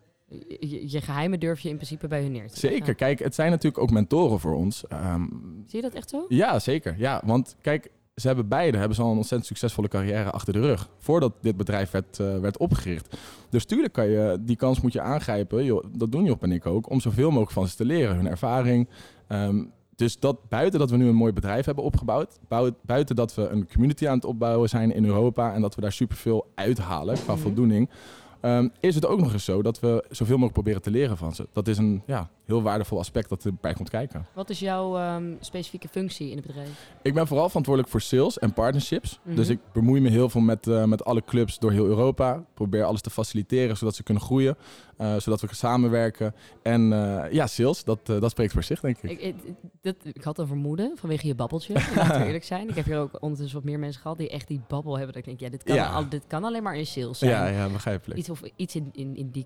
[0.59, 2.59] je, je geheimen durf je in principe bij hun neer te.
[2.59, 2.95] Zeker.
[2.95, 4.87] Kijk, het zijn natuurlijk ook mentoren voor ons.
[4.87, 5.23] Ehm,
[5.67, 6.25] Zie je dat echt zo?
[6.29, 6.95] ja, zeker.
[6.97, 10.59] Ja, want kijk, ze hebben beide hebben ze al een ontzettend succesvolle carrière achter de
[10.59, 10.89] rug.
[10.97, 13.17] Voordat dit bedrijf werd, eh, werd opgericht.
[13.49, 15.63] Dus tuurlijk kan je, die kans moet je aangrijpen.
[15.63, 16.89] Joh, dat doen Job en ik ook.
[16.89, 18.15] Om zoveel mogelijk van ze te leren.
[18.15, 18.87] Hun ervaring.
[19.27, 19.63] Ehm,
[19.95, 22.39] dus dat buiten dat we nu een mooi bedrijf hebben opgebouwd.
[22.47, 25.53] bouw- Buiten dat we een community aan het opbouwen zijn in Europa.
[25.53, 27.41] En dat we daar superveel uithalen qua Mhm.
[27.41, 27.89] voldoening.
[28.41, 31.35] ehm, is het ook nog eens zo dat we zoveel mogelijk proberen te leren van
[31.35, 31.47] ze.
[31.53, 34.25] Dat is een ja, heel waardevol aspect dat erbij komt kijken.
[34.33, 36.69] Wat is jouw ehm, specifieke functie in het bedrijf?
[37.01, 39.19] Ik ben vooral verantwoordelijk voor sales en partnerships.
[39.23, 39.35] Mhm.
[39.35, 42.33] Dus ik bemoei me heel veel met, eh, met alle clubs door heel Europa.
[42.35, 44.55] Ik probeer alles te faciliteren zodat ze kunnen groeien.
[44.97, 46.35] Eh, zodat we kunnen samenwerken.
[46.61, 49.11] En eh, ja, sales, dat, eh, dat spreekt voor zich, denk ik.
[49.11, 49.35] Ik, ik,
[49.81, 51.73] dat, ik had een vermoeden vanwege je babbeltje.
[51.95, 52.69] Laten we eerlijk zijn.
[52.69, 55.13] Ik heb hier ook ondertussen wat meer mensen gehad die echt die babbel hebben.
[55.13, 55.91] Dat ik denk, ja, dit kan, Ja.
[55.91, 57.31] al, dit kan alleen maar in sales zijn.
[57.31, 58.19] Ja, ja, begrijpelijk.
[58.19, 59.45] Iets, of, iets in, in, in die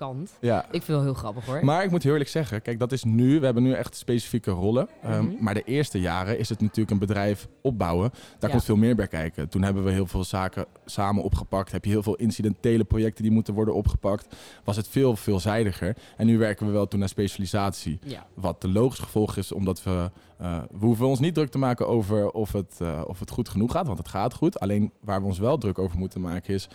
[0.00, 0.30] kant.
[0.40, 0.64] Ja.
[0.70, 1.64] Ik vind het heel grappig hoor.
[1.64, 4.50] Maar ik moet heel eerlijk zeggen, kijk, dat is nu, we hebben nu echt specifieke
[4.50, 4.88] rollen.
[5.02, 5.34] Ehm, Mhm.
[5.44, 8.10] Maar de eerste jaren is het natuurlijk een bedrijf opbouwen.
[8.10, 8.48] Daar Ja.
[8.48, 9.48] komt veel meer bij kijken.
[9.48, 11.72] Toen hebben we heel veel zaken samen opgepakt.
[11.72, 14.36] Heb je heel veel incidentele projecten die moeten worden opgepakt.
[14.64, 15.96] Was het veel veelzijdiger.
[16.16, 17.98] En nu werken we wel toe naar specialisatie.
[18.04, 18.26] ja.
[18.34, 20.10] Wat de logisch gevolg is, omdat we...
[20.38, 23.48] eh, we hoeven ons niet druk te maken over of het, eh, of het goed
[23.48, 23.86] genoeg gaat.
[23.86, 24.60] Want het gaat goed.
[24.60, 26.68] Alleen waar we ons wel druk over moeten maken is...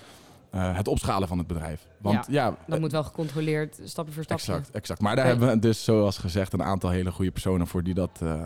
[0.56, 1.88] eh, het opschalen van het bedrijf.
[2.02, 4.52] Want ja, Dat moet wel gecontroleerd, stapje voor stapje.
[4.54, 5.02] Exact, exact.
[5.02, 8.20] Maar daar hebben we dus, zoals gezegd, een aantal hele goede personen voor die dat
[8.22, 8.42] eh,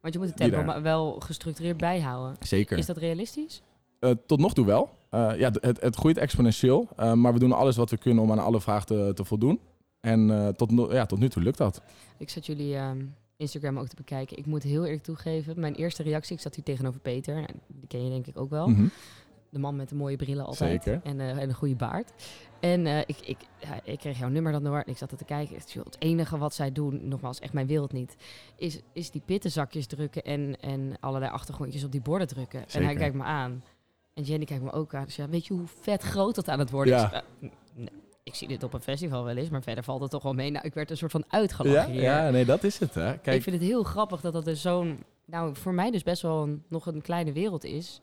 [0.00, 2.36] Want je moet het tempo daar- wel gestructureerd bijhouden.
[2.40, 2.78] zeker.
[2.78, 3.62] Is dat realistisch?
[4.00, 4.90] Eh, tot nog toe wel.
[5.10, 6.88] Ja, het, het groeit exponentieel.
[7.14, 9.60] maar we doen alles wat we kunnen om aan alle vragen te, te voldoen.
[10.00, 11.82] En tot, no- ja, tot nu toe lukt dat.
[12.18, 12.98] Ik zat jullie ehm,
[13.36, 14.36] Instagram ook te bekijken.
[14.38, 17.44] Ik moet heel eerlijk toegeven, mijn eerste reactie, ik zat hier tegenover Peter.
[17.66, 18.68] Die ken je denk ik ook wel.
[18.68, 18.86] Mhm.
[19.54, 20.82] De man met de mooie brillen altijd.
[20.82, 21.00] Zeker.
[21.04, 22.12] En, eh, en een goede baard.
[22.60, 25.16] En eh, ik, ik, ja, ik kreeg jouw nummer dan door en ik zat er
[25.16, 25.56] te kijken.
[25.56, 28.16] Ik Het enige wat zij doen, nogmaals, echt mijn wereld niet,
[28.56, 32.64] is, is die pittenzakjes drukken en, en allerlei achtergrondjes op die borden drukken.
[32.68, 33.64] En hij kijkt me aan.
[34.14, 35.04] En Jenny kijkt me ook aan.
[35.04, 37.12] Dus ja, weet je hoe vet groot dat aan het worden Ja.
[37.40, 37.48] is?
[37.48, 37.86] Eh,
[38.22, 40.50] ik zie dit op een festival wel eens, maar verder valt het toch wel mee.
[40.50, 42.02] Nou, ik werd een soort van uitgelachen Ja, hier.
[42.02, 42.94] ja, nee, dat is het.
[42.94, 43.12] Hè.
[43.12, 46.22] Ik Kijk, vind het heel grappig dat dat dus zo'n, nou voor mij dus best
[46.22, 48.00] wel een, nog een kleine wereld is.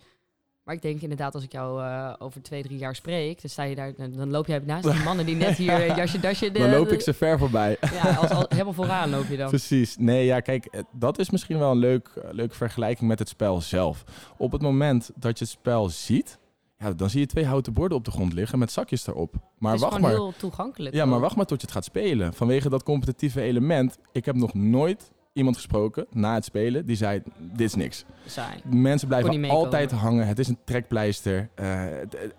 [0.64, 3.64] Maar ik denk inderdaad, als ik jou eh, over twee, drie jaar spreek, dan sta
[3.64, 6.52] je daar, dan, loop jij naast die mannen die net hier eh, jasje, dasje.
[6.52, 7.78] de- dan loop de- ik ze ver voorbij.
[8.04, 9.50] Ja, als, als, helemaal vooraan loop je dan.
[9.50, 9.98] Precies.
[9.98, 13.30] Nee, ja, kijk, eh, dat is misschien wel een leuk, eh, leuke vergelijking met het
[13.30, 14.04] spel zelf.
[14.38, 16.40] Op het moment dat je het spel ziet,
[16.78, 19.34] ja, dan zie je twee houten borden op de grond liggen met zakjes erop.
[19.58, 20.12] Maar het is wacht maar.
[20.12, 20.96] heel toegankelijk.
[20.96, 22.34] Ja, maar wacht maar tot je het gaat spelen.
[22.34, 23.98] Vanwege dat competitieve element.
[24.12, 28.06] Ik heb nog nooit iemand gesproken na het spelen die zei: Dit is niks.
[28.26, 28.60] Saai.
[28.66, 30.28] Mensen blijven altijd hangen.
[30.28, 31.50] Het is een trekpleister.
[31.56, 31.84] Eh,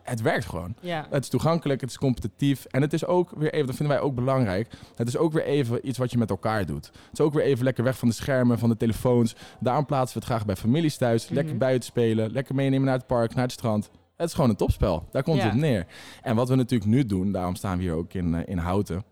[0.02, 0.74] het, werkt gewoon.
[0.80, 1.06] Ja.
[1.10, 2.64] Het is toegankelijk, het is competitief.
[2.64, 4.68] En het is ook weer even, dat vinden wij ook belangrijk.
[4.94, 6.86] Het is ook weer even iets wat je met elkaar doet.
[6.86, 9.34] Het is ook weer even lekker weg van de schermen, van de telefoons.
[9.60, 11.28] Daarom plaatsen we het graag bij families thuis.
[11.28, 11.58] Lekker Mhm.
[11.58, 13.90] buiten spelen, lekker meenemen naar het park, naar het strand.
[14.16, 15.08] Het is gewoon een topspel.
[15.10, 15.44] Daar komt Ja.
[15.44, 15.86] het neer.
[16.22, 19.04] En wat we natuurlijk nu doen, daarom staan we hier ook in, eh, in Houten.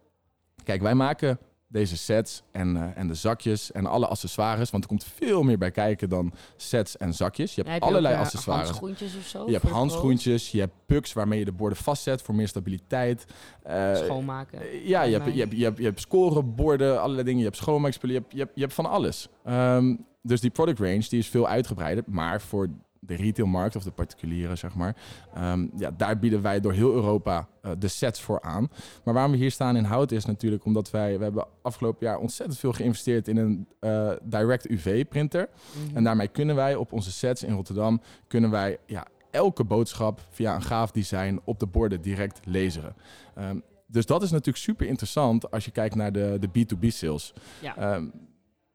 [0.64, 1.38] Kijk, wij maken
[1.70, 4.70] deze sets en, eh, en de zakjes en alle accessoires.
[4.70, 7.54] Want er komt veel meer bij kijken dan sets en zakjes.
[7.54, 8.68] Je hebt Ja, heb je allerlei ook, eh, accessoires.
[8.68, 9.46] Handschoentjes of zo?
[9.46, 13.26] Je hebt handschoentjes, je hebt pucks waarmee je de borden vastzet voor meer stabiliteit.
[13.62, 13.96] Eh?
[13.96, 14.86] Schoonmaken.
[14.86, 17.38] ja, je hebt, je, hebt, je, hebt, je hebt scoreborden, allerlei dingen.
[17.38, 19.28] Je hebt schoonmaakspullen, je hebt, je hebt, je hebt van alles.
[19.44, 22.04] Ehm, dus die product range die is veel uitgebreider.
[22.06, 22.68] Maar voor
[23.00, 24.96] de retailmarkt of de particulieren, zeg maar.
[25.34, 28.70] ehm, ja, daar bieden wij door heel Europa eh, de sets voor aan.
[29.04, 31.18] Maar waarom we hier staan in hout is natuurlijk omdat wij...
[31.18, 35.48] We hebben afgelopen jaar ontzettend veel geïnvesteerd in een eh, direct UV-printer.
[35.86, 35.96] Mhm.
[35.96, 38.00] En daarmee kunnen wij op onze sets in Rotterdam...
[38.26, 42.94] kunnen wij ja, elke boodschap via een gaaf design op de borden direct lezen.
[43.34, 47.32] Ehm, dus dat is natuurlijk super interessant als je kijkt naar de, de B2B-sales.
[47.60, 47.76] Ja.
[47.76, 48.06] Ehm,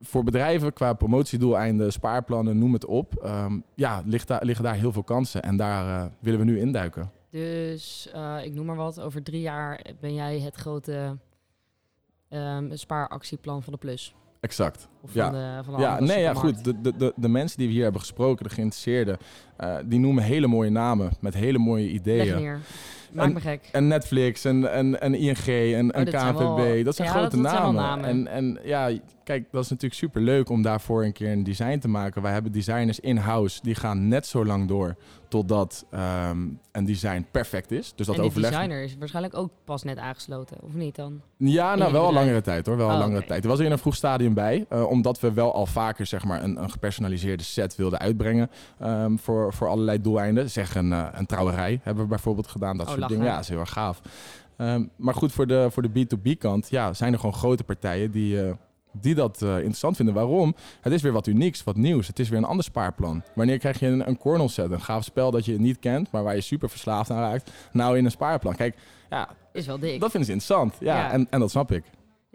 [0.05, 3.15] voor bedrijven qua promotiedoeleinden, spaarplannen, noem het op.
[3.23, 6.59] ehm, ja, ligt daar, liggen daar heel veel kansen en daar eh, willen we nu
[6.59, 7.11] induiken.
[7.29, 11.17] Dus eh, ik noem maar wat, over drie jaar ben jij het grote
[12.29, 14.15] ehm, spaaractieplan van de Plus.
[14.39, 14.87] Exact.
[15.01, 15.23] Of Ja.
[15.23, 16.63] van de, van de Ja, nee, ja, goed.
[16.63, 19.17] De, de, de, de mensen die we hier hebben gesproken, de geïnteresseerden,
[19.57, 22.57] eh, die noemen hele mooie namen met hele mooie ideeën.
[23.15, 23.69] Maak En- me gek.
[23.71, 25.37] En Netflix en, en, en ING
[25.75, 26.57] en, Oh, dat zijn KNVB.
[26.57, 28.01] wel- dat zijn ja, grote dat- dat zijn wel namen.
[28.05, 28.27] namen.
[28.27, 28.89] En, en ja,
[29.23, 32.21] kijk, dat is natuurlijk super leuk om daarvoor een keer een design te maken.
[32.21, 34.95] Wij hebben designers in-house die gaan net zo lang door
[35.35, 36.37] totdat ehm
[36.71, 37.93] een design perfect is.
[37.95, 38.49] Dus dat en overleg.
[38.49, 41.21] designer is waarschijnlijk ook pas net aangesloten, of niet dan?
[41.37, 42.13] Ja, nou wel bedrijf?
[42.25, 42.77] langere tijd hoor.
[42.77, 43.43] Wel al Oh, langere tijd.
[43.43, 44.65] Er was er in een vroeg stadium bij.
[44.69, 48.49] eh, omdat we wel al vaker zeg maar, een, een gepersonaliseerde set wilden uitbrengen.
[48.79, 50.49] ehm, voor, voor allerlei doeleinden.
[50.49, 52.77] Zeg een, eh, een trouwerij hebben we bijvoorbeeld gedaan.
[52.77, 53.17] Dat Oh, soort lachen.
[53.17, 53.31] dingen.
[53.33, 54.01] Ja, is heel erg gaaf.
[54.57, 58.11] Ehm, maar goed, voor de, voor de B2B kant ja, zijn er gewoon grote partijen
[58.11, 58.51] die, eh,
[59.01, 60.13] die dat eh, interessant vinden.
[60.13, 60.55] Waarom?
[60.81, 62.07] Het is weer wat unieks, wat nieuws.
[62.07, 63.23] Het is weer een ander spaarplan.
[63.35, 66.23] Wanneer krijg je een, een cornel set, een gaaf spel dat je niet kent, maar
[66.23, 68.55] waar je super verslaafd aan raakt, nou in een spaarplan.
[68.55, 68.75] Kijk,
[69.09, 69.99] ja, Is wel dik.
[69.99, 70.75] dat vinden ze interessant.
[70.79, 71.11] Ja, Ja.
[71.11, 71.83] En, en dat snap ik.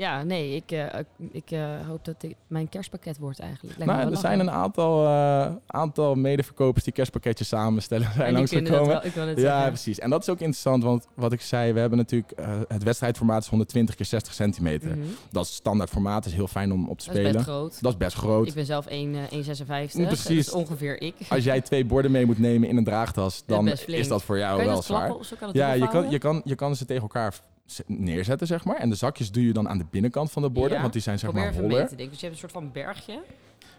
[0.01, 0.87] Ja, nee, ik, eh,
[1.33, 3.79] ik, eh, hoop dat dit mijn kerstpakket wordt eigenlijk.
[3.79, 8.07] Lijkt Nou, er zijn een aantal, eh, aantal medeverkopers die kerstpakketjes samenstellen.
[8.07, 9.01] En Zijn die langs kunnen dat gekomen.
[9.03, 9.69] wel, ik wil het Ja, zeggen.
[9.69, 9.99] precies.
[9.99, 12.33] En dat is ook interessant, want wat ik zei, we hebben natuurlijk
[12.69, 14.91] het wedstrijdformaat is 120 keer 60 centimeter.
[14.91, 15.07] Mhm.
[15.31, 17.33] Dat is standaard formaat, is heel fijn om op te Dat is spelen.
[17.33, 17.83] best groot.
[17.83, 18.47] Dat is best groot.
[18.47, 20.01] Ik ben zelf 1, eh, 1,56.
[20.01, 20.27] Mm, precies.
[20.27, 21.15] Dat is ongeveer ik.
[21.29, 24.65] Als jij twee borden mee moet nemen in een draagtas, dan is dat voor jou
[24.65, 25.13] wel zwaar.
[25.53, 27.35] Ja, je kan, je, kan, je kan ze tegen elkaar
[27.87, 28.77] neerzetten, zeg maar.
[28.77, 30.81] En de zakjes doe je dan aan de binnenkant van de borden, Ja.
[30.81, 31.89] want die zijn zeg Probeer maar holler.
[31.89, 33.23] Dus je hebt een soort van bergje.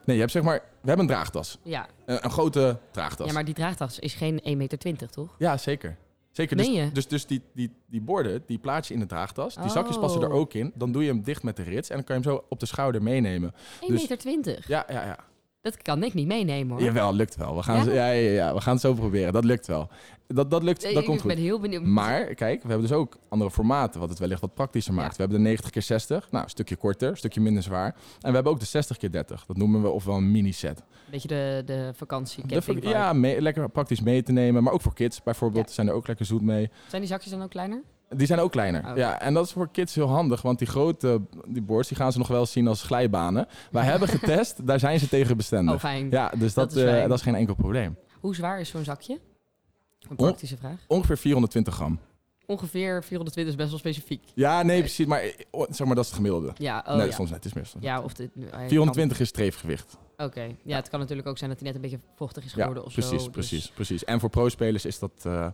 [0.05, 1.57] Nee, je hebt zeg maar, we hebben een draagtas.
[1.63, 3.27] Ja, Een, een grote draagtas.
[3.27, 5.35] ja maar die draagtas is geen 1,20 meter, toch?
[5.37, 5.97] Ja, zeker.
[6.31, 6.57] Zeker.
[6.57, 6.89] Dus, je?
[6.91, 9.55] dus, dus die, die, die borden, die plaats je in de draagtas.
[9.55, 10.35] Die zakjes passen er Oh.
[10.35, 10.71] ook in.
[10.75, 12.59] Dan doe je hem dicht met de rits en dan kan je hem zo op
[12.59, 13.51] de schouder meenemen.
[13.53, 14.17] 1,20 Dus- meter.
[14.17, 14.67] 20.
[14.67, 15.17] Ja, ja, ja.
[15.61, 16.85] Dat kan ik niet meenemen hoor.
[16.85, 17.55] Jawel, lukt wel.
[17.55, 17.83] We gaan, Ja?
[17.83, 18.09] zo- ja?
[18.09, 19.33] Ja, ja, we gaan het zo proberen.
[19.33, 19.87] Dat lukt wel.
[20.27, 21.45] Dat, dat lukt, dat ik komt ben goed.
[21.45, 21.83] heel benieuwd.
[21.83, 25.15] Maar kijk, we hebben dus ook andere formaten, wat het wellicht wat praktischer maakt.
[25.15, 27.85] We hebben de 90 keer 60, nou, een stukje korter, een stukje minder zwaar.
[28.21, 29.45] En we hebben ook de 60 keer 30.
[29.45, 30.83] Dat noemen we ofwel een mini-set.
[31.11, 34.63] Beetje de, de vakantie De- ja, mee- lekker praktisch mee te nemen.
[34.63, 36.69] Maar ook voor kids bijvoorbeeld zijn er ook lekker zoet mee.
[36.87, 37.81] Zijn die zakjes dan ook kleiner?
[38.15, 38.97] Die zijn ook kleiner.
[38.97, 42.11] Ja, en dat is voor kids heel handig, want die grote die boards die gaan
[42.11, 43.47] ze nog wel zien als glijbanen.
[43.71, 45.73] Wij hebben getest, daar zijn ze tegen bestendig.
[45.73, 46.09] Oh, fijn.
[46.09, 47.97] ja, dus dat, Dat is eh, dat is geen enkel probleem.
[48.19, 49.13] Hoe zwaar is zo'n zakje?
[49.13, 50.79] Een On- praktische vraag.
[50.87, 51.99] Ongeveer 420 gram.
[52.45, 54.23] Ongeveer 420 is best wel specifiek.
[54.33, 54.79] Ja, nee, Nee.
[54.79, 55.05] precies.
[55.05, 56.53] Maar eh, oh, zeg maar, dat is het gemiddelde.
[56.57, 57.11] Ja, oh nee, ja.
[57.13, 57.45] soms net.
[57.45, 57.65] Is meer.
[57.79, 58.29] Ja, of dit...
[58.39, 59.97] hij kan- 420 is streefgewicht.
[60.17, 60.55] Oké.
[60.63, 62.83] Ja, het kan natuurlijk ook zijn dat hij net een beetje vochtig is Ja, geworden
[62.85, 63.17] of precies, zo.
[63.17, 64.03] dus- precies, precies.
[64.03, 65.47] En voor pro-spelers is dat eh,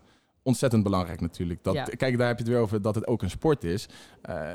[0.44, 1.64] ontzettend belangrijk natuurlijk.
[1.64, 1.84] Dat, Ja.
[1.84, 3.88] Kijk, daar heb je het weer over dat het ook een sport is.
[4.22, 4.50] Eh,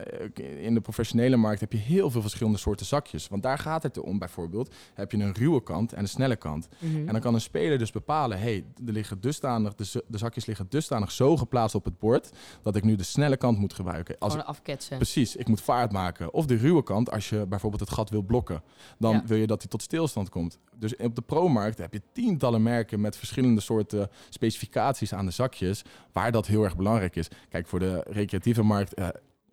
[0.64, 3.28] in de professionele markt heb je heel veel verschillende soorten zakjes.
[3.28, 4.74] Want daar gaat het om bijvoorbeeld.
[4.94, 6.68] Heb je een ruwe kant en een snelle kant.
[6.78, 6.96] Mhm.
[6.96, 11.10] En dan kan een speler dus bepalen, hey, liggen dusdanig, de, de zakjes liggen dusdanig
[11.12, 12.30] zo geplaatst op het bord,
[12.62, 14.16] dat ik nu de snelle kant moet gebruiken.
[14.18, 14.96] Als Gewoon afketsen.
[14.96, 16.32] Precies, ik moet vaart maken.
[16.34, 18.62] Of de ruwe kant, als je bijvoorbeeld het gat wil blokken,
[18.98, 19.22] dan Ja.
[19.26, 20.58] wil je dat hij tot stilstand komt.
[20.76, 25.81] Dus op de pro-markt heb je tientallen merken met verschillende soorten specificaties aan de zakjes,
[26.12, 27.28] waar dat heel erg belangrijk is.
[27.48, 29.08] Kijk, voor de recreatieve markt eh,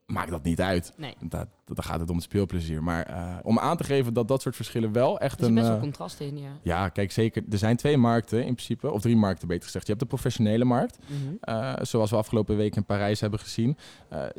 [0.06, 0.94] maakt dat niet uit.
[0.98, 1.15] Nee.
[1.22, 2.84] Dat, dan gaat het om het speelplezier.
[2.84, 5.54] Maar eh, om aan te geven dat dat soort verschillen wel echt Er zit een...
[5.56, 6.50] best wel eh, contrast in, ja.
[6.62, 7.44] ja, kijk, zeker.
[7.50, 9.86] Er zijn twee markten in principe, of drie markten beter gezegd.
[9.86, 11.84] Je hebt de professionele markt, Mhm.
[11.86, 13.78] zoals we afgelopen week in Parijs hebben gezien.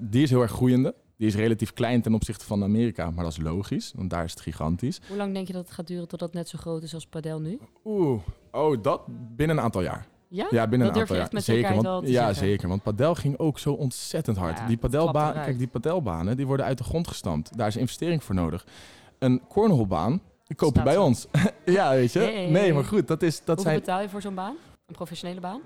[0.02, 0.94] Die is heel erg groeiende.
[1.16, 4.30] Die is relatief klein ten opzichte van Amerika, maar dat is logisch, want daar is
[4.30, 5.00] het gigantisch.
[5.08, 7.06] Hoe lang denk je dat het gaat duren tot dat net zo groot is als
[7.06, 7.58] padel nu?
[7.84, 9.00] Oeh, oh, dat
[9.36, 10.06] binnen een aantal jaar.
[10.30, 10.46] Ja?
[10.50, 11.42] Ja, binnen Dat een aantal jaar.
[11.42, 12.46] zeker, want, ja, zeggen.
[12.46, 12.68] zeker.
[12.68, 14.58] Want padel ging ook zo ontzettend hard.
[14.58, 14.76] Ja, die
[15.32, 15.44] eruit.
[15.44, 17.56] kijk, die padelbanen, die worden uit de grond gestampt.
[17.56, 18.66] Daar is investering voor nodig.
[19.18, 21.26] Een cornholbaan, je bij ons.
[21.64, 22.18] ja, weet je.
[22.18, 22.50] Hey.
[22.50, 23.78] Nee, maar goed, dat is dat Hoeveel zijn.
[23.78, 24.56] betaal je voor zo'n baan?
[24.86, 25.60] Een professionele baan?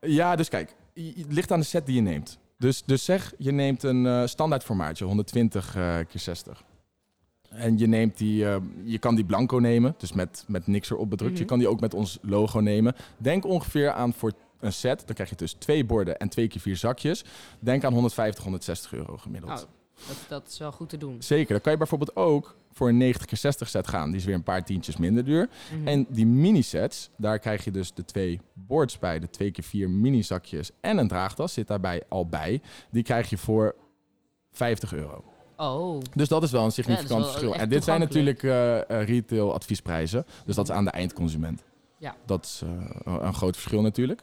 [0.00, 2.38] Ja, dus kijk, het ligt aan de set die je neemt.
[2.58, 6.62] Dus, dus zeg, je neemt een eh standaard formaatje, 120 eh keer 60.
[7.48, 11.10] En je, neemt die, eh, je kan die blanco nemen, dus met, met niks erop
[11.10, 11.32] bedrukt.
[11.32, 11.42] Mhm.
[11.42, 12.94] Je kan die ook met ons logo nemen.
[13.16, 16.60] Denk ongeveer aan voor een set, dan krijg je dus twee borden en twee keer
[16.60, 17.24] vier zakjes.
[17.58, 19.52] Denk aan 150, 160 euro gemiddeld.
[19.52, 19.68] Oh,
[20.06, 21.16] dat, dat is wel goed te doen.
[21.22, 24.08] Zeker, dan kan je bijvoorbeeld ook voor een 90 keer 60 set gaan.
[24.08, 25.48] Die is weer een paar tientjes minder duur.
[25.72, 25.88] Mhm.
[25.88, 29.90] En die mini-sets, daar krijg je dus de twee boards bij, de twee keer vier
[29.90, 32.60] mini-zakjes en een draagtas zit daarbij al bij.
[32.90, 33.74] Die krijg je voor
[34.52, 35.24] 50 euro.
[35.60, 37.54] Oh, Dus dat is wel een significant wel verschil.
[37.54, 41.64] En dit zijn natuurlijk eh, retail adviesprijzen, dus dat is aan de eindconsument.
[41.96, 42.16] Ja.
[42.24, 44.22] Dat is eh, een groot verschil natuurlijk.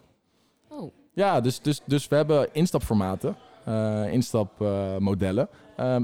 [0.67, 0.91] oh.
[1.13, 5.49] Ja, dus, dus, dus we hebben instapformaten, eh instapmodellen.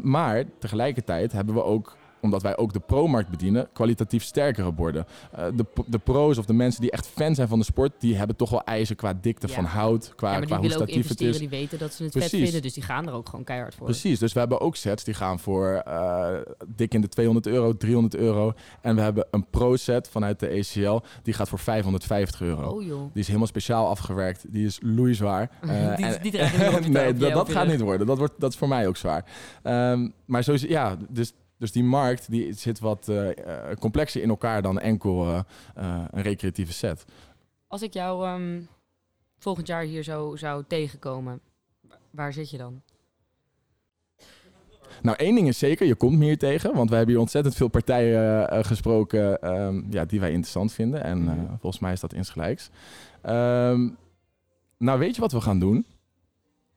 [0.02, 5.06] Maar tegelijkertijd hebben we ook, omdat wij ook de pro-markt bedienen, kwalitatief sterkere borden.
[5.32, 8.16] Eh, de, de pro's of de mensen die echt fan zijn van de sport, die
[8.16, 9.54] hebben toch wel eisen qua dikte Ja.
[9.54, 11.38] van hout, qua, ja, maar qua die hoe willen ook statief het is.
[11.38, 12.30] die weten dat ze het Precies.
[12.32, 13.86] vet vinden, dus die gaan er ook gewoon keihard voor.
[13.86, 16.28] Precies, dus we hebben ook sets die gaan voor eh,
[16.76, 18.54] dik in de 200 euro, 300 euro.
[18.82, 22.70] En we hebben een pro-set vanuit de ACL, die gaat voor 550 euro.
[22.70, 23.02] Oh joh.
[23.02, 24.46] Die is helemaal speciaal afgewerkt.
[24.50, 25.50] Die is loeizwaar.
[25.62, 26.32] Eh, Die- en- die
[26.90, 28.08] Nee, dat, gaat niet worden.
[28.08, 29.26] Dat, wordt, dat is voor mij ook zwaar.
[29.64, 33.30] Ehm, maar zo is, ja, dus, dus die markt die zit wat eh,
[33.70, 35.40] eh, complexer in elkaar dan enkel eh,
[36.12, 37.06] een recreatieve set.
[37.68, 38.60] Als ik jou ehm,
[39.38, 41.40] volgend jaar hier zo zou tegenkomen,
[41.82, 42.82] wa- waar zit je dan?
[45.02, 46.76] Nou, één ding is zeker, je komt me hier tegen.
[46.76, 51.04] Want we hebben hier ontzettend veel partijen gesproken ehm, ja, die wij interessant vinden.
[51.04, 51.46] En Mhm.
[51.60, 52.70] volgens mij is dat insgelijks.
[53.22, 53.90] Ehm
[54.78, 55.86] nou, weet je wat we gaan doen?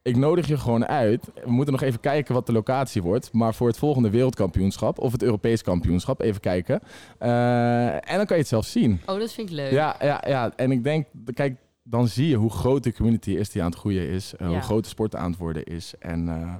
[0.04, 1.30] Ik nodig je gewoon uit.
[1.44, 3.32] We moeten nog even kijken wat de locatie wordt.
[3.32, 6.80] Maar voor het volgende wereldkampioenschap of het Europees kampioenschap, even kijken.
[7.18, 9.00] Eh, en dan kan je het zelf zien.
[9.06, 9.70] Oh, dat vind ik leuk.
[9.72, 10.52] Ja, ja, ja.
[10.56, 13.78] En ik denk, kijk, dan zie je hoe groot de community is die aan het
[13.78, 14.34] groeien is.
[14.34, 14.52] eh, Ja.
[14.52, 15.94] Hoe groot de sport aan het worden is.
[15.98, 16.54] En eh,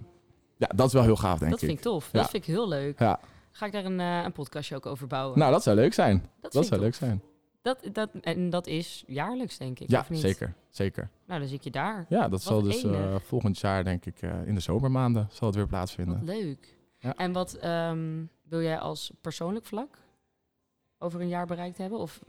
[0.57, 1.67] ja, dat is wel heel gaaf, denk dat ik.
[1.69, 2.09] vind ik tof.
[2.13, 2.21] Ja.
[2.21, 2.99] Dat vind ik heel leuk.
[2.99, 3.21] Ja.
[3.51, 5.39] Ga ik daar een, een podcastje ook over bouwen?
[5.39, 6.25] Nou, dat zou leuk zijn.
[6.41, 7.23] dat Dat zou leuk zijn.
[7.65, 9.91] Dat, dat, en dat is jaarlijks, denk ik.
[9.91, 10.21] Ja, of niet?
[10.21, 10.55] zeker.
[10.71, 11.11] Zeker.
[11.27, 12.07] Nou, dan zie ik je daar.
[12.09, 15.57] Ja, dat zal dus eh, volgend jaar, denk ik, eh, in de zomermaanden zal het
[15.57, 16.25] weer Wat plaatsvinden.
[16.25, 16.77] leuk.
[16.99, 17.15] Ja.
[17.15, 19.99] En wat ehm, wil jij als persoonlijk vlak
[20.99, 21.99] over een jaar bereikt hebben?
[21.99, 22.21] Of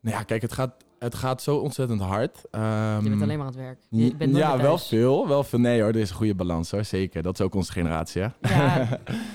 [0.00, 2.36] Nou ja, kijk, het gaat, het gaat zo ontzettend hard.
[2.36, 3.78] je bent Ehm, alleen maar aan het werk?
[3.88, 5.28] Je bent ja, wel veel.
[5.28, 5.58] Wel veel.
[5.58, 6.84] Nee hoor, er is een goede balans hoor.
[6.84, 7.22] Zeker.
[7.22, 8.28] Dat is ook onze generatie, hè?
[8.40, 8.78] Ja,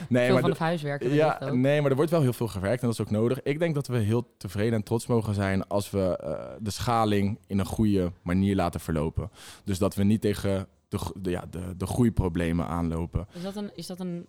[0.10, 1.08] nee, Veel maar werken.
[1.10, 3.41] dat ja, nee, maar er wordt wel heel veel gewerkt en dat is ook nodig.
[3.43, 7.39] Ik denk dat we heel tevreden en trots mogen zijn als we eh, de schaling
[7.47, 9.30] in een goede manier laten verlopen.
[9.63, 13.27] Dus dat we niet tegen de, de, ja, de, de groeiproblemen aanlopen.
[13.34, 14.25] Is dat een, is dat een,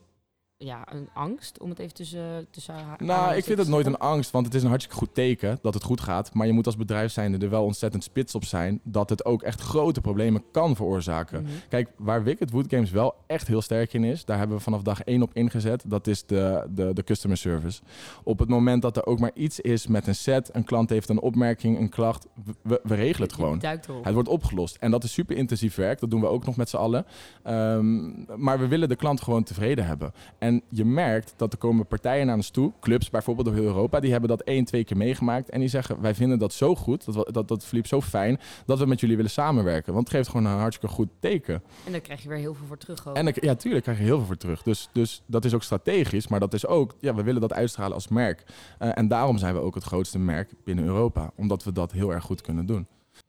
[0.60, 3.98] ja, een angst om het even tussen, tussen ha- Nou, ik vind het nooit een
[3.98, 6.34] angst, want het is een hartstikke goed teken dat het goed gaat.
[6.34, 9.42] Maar je moet als bedrijf zijnde er wel ontzettend spits op zijn dat het ook
[9.42, 11.42] echt grote problemen kan veroorzaken.
[11.42, 11.52] Mhm.
[11.68, 14.82] Kijk, waar Wicked Wood Games wel echt heel sterk in is, daar hebben we vanaf
[14.82, 15.84] dag één op ingezet.
[15.86, 17.80] Dat is de, de, de customer service.
[18.22, 21.08] Op het moment dat er ook maar iets is met een set, een klant heeft
[21.08, 22.26] een opmerking, een klacht,
[22.62, 23.58] we, we regelen het gewoon.
[24.02, 24.76] Het wordt opgelost.
[24.76, 26.00] En dat is super intensief werk.
[26.00, 27.06] Dat doen we ook nog met z'n allen.
[27.42, 30.12] Ehm, maar we willen de klant gewoon tevreden hebben.
[30.38, 34.00] En je merkt dat er komen partijen naar ons toe, clubs bijvoorbeeld door heel Europa,
[34.00, 35.50] die hebben dat één, twee keer meegemaakt.
[35.50, 38.38] En die zeggen, wij vinden dat zo goed, dat, we- dat, dat verliep zo fijn,
[38.66, 39.92] dat we met jullie willen samenwerken.
[39.92, 41.62] Want het geeft gewoon een hartstikke goed teken.
[41.86, 43.16] En daar krijg je weer heel veel voor terug ook.
[43.16, 44.62] En dan, ja, tuurlijk krijg je heel veel voor terug.
[44.62, 47.94] Dus, dus dat is ook strategisch, maar dat is ook, ja, we willen dat uitstralen
[47.94, 48.42] als merk.
[48.78, 52.12] Eh, en daarom zijn we ook het grootste merk binnen Europa, omdat we dat heel
[52.12, 52.86] erg goed kunnen doen.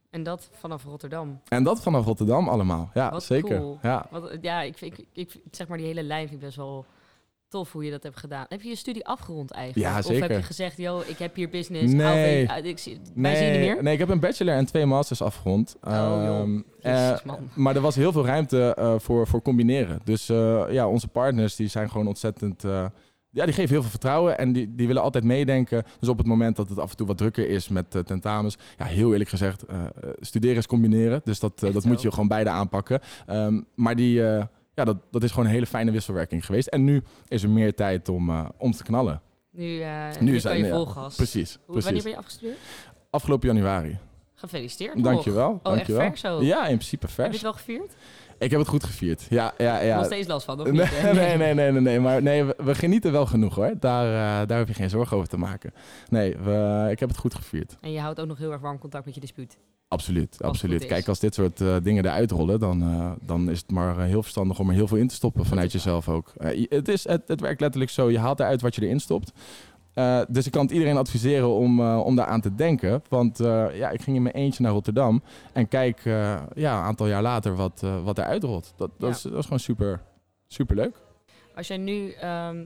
[0.09, 1.39] En dat vanaf Rotterdam.
[1.47, 2.89] En dat vanaf Rotterdam allemaal.
[2.93, 3.57] Ja, Wat zeker.
[3.59, 3.79] cool.
[3.81, 4.07] Ja.
[4.11, 6.85] Wat, ja, ik, ik, ik zeg maar die hele lijn vind ik best wel
[7.49, 8.45] tof hoe je dat hebt gedaan.
[8.49, 9.87] Heb je je studie afgerond eigenlijk?
[9.87, 10.37] Ja, Of heb zeker.
[10.37, 11.93] je gezegd, yo, ik heb hier business.
[11.93, 12.49] Nee.
[12.49, 13.83] AV, ik zie, je niet meer?
[13.83, 15.75] nee, ik heb een bachelor en twee masters afgerond.
[15.81, 15.93] Oh.
[15.93, 19.99] Ehm, Jezus, eh, maar er was heel veel ruimte eh, voor, voor combineren.
[20.03, 22.61] Dus eh, ja, onze partners die zijn gewoon ontzettend...
[23.31, 25.83] ja, die geven heel veel vertrouwen en die, die willen altijd meedenken.
[25.99, 28.57] Dus op het moment dat het af en toe wat drukker is met tentamens...
[28.77, 29.63] Ja, heel eerlijk gezegd,
[30.19, 31.21] studeren is combineren.
[31.23, 32.99] Dus dat, dat moet je gewoon beide aanpakken.
[33.25, 34.21] Ehm, maar die,
[34.79, 36.67] ja, dat, dat is gewoon een hele fijne wisselwerking geweest.
[36.67, 39.21] En nu is er meer tijd om, eh, om te knallen.
[39.51, 41.15] Nu, eh Nu is kan je vol gas.
[41.15, 42.03] Precies, Hoe, wanneer precies.
[42.03, 42.57] ben je afgestudeerd?
[43.09, 43.97] Afgelopen januari.
[44.35, 45.03] Gefeliciteerd.
[45.03, 45.49] Dankjewel.
[45.49, 46.01] Oh, dankjewel.
[46.01, 46.43] echt vers zo?
[46.43, 47.33] Ja, in principe Heb je vers.
[47.33, 47.93] het wel gevierd?
[48.39, 49.25] Ik heb het goed gevierd.
[49.29, 49.95] Ja, ja, ja.
[49.95, 51.01] Nog steeds last van, of Nee, niet?
[51.19, 51.99] nee, nee, nee, nee, nee.
[51.99, 53.73] Maar nee, we, we genieten wel genoeg hoor.
[53.79, 55.73] Daar, eh, daar heb je geen zorgen over te maken.
[56.09, 57.77] Nee, we, ik heb het goed gevierd.
[57.81, 59.57] En je houdt ook nog heel erg warm contact met je dispuut.
[59.87, 60.85] Absoluut, absoluut.
[60.85, 64.21] Kijk, als dit soort eh, dingen eruit rollen, dan, eh, dan is het maar heel
[64.21, 66.33] verstandig om er heel veel in te stoppen vanuit jezelf ook.
[66.69, 69.31] Het, is, het, het werkt letterlijk zo, je haalt eruit wat je erin stopt.
[69.99, 73.03] Eh, dus ik kan het iedereen adviseren om, eh, om daar aan te denken.
[73.09, 77.07] Want eh, ja, ik ging in mijn eentje naar Rotterdam en kijk ja, een aantal
[77.07, 78.73] jaar later wat, wat eruit rolt.
[78.75, 79.15] Dat, dat, Ja.
[79.15, 80.01] is, dat is gewoon super,
[80.47, 81.01] super leuk.
[81.55, 82.65] Als jij nu ehm,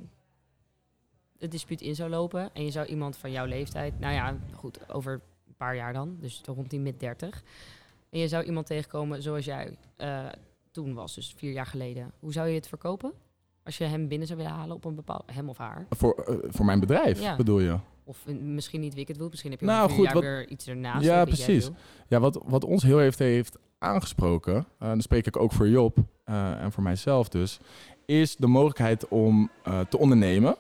[1.40, 4.94] het dispuut in zou lopen en je zou iemand van jouw leeftijd, nou ja, goed,
[4.94, 5.14] over
[5.48, 7.44] een paar jaar dan, dus rond die mid 30,
[8.10, 9.78] en je zou iemand tegenkomen zoals jij
[10.72, 13.14] toen was, dus vier jaar geleden, hoe zou je het verkopen?
[13.66, 15.86] Als je hem binnen zou willen halen op een bepaald, hem of haar?
[15.90, 17.36] Voor, eh, voor mijn bedrijf, Ja.
[17.36, 17.78] bedoel je?
[18.04, 21.06] Of misschien niet Wicked Wood, misschien heb je Nou, goed, wat- weer iets ernaast.
[21.06, 21.66] Ja, precies.
[21.66, 21.76] wil.
[22.08, 25.98] Ja, wat, wat ons heel heeft, heeft aangesproken, uh, dan spreek ik ook voor Job
[26.26, 27.60] uh, en voor mijzelf dus,
[28.06, 29.50] is de mogelijkheid om
[29.90, 30.56] te ondernemen,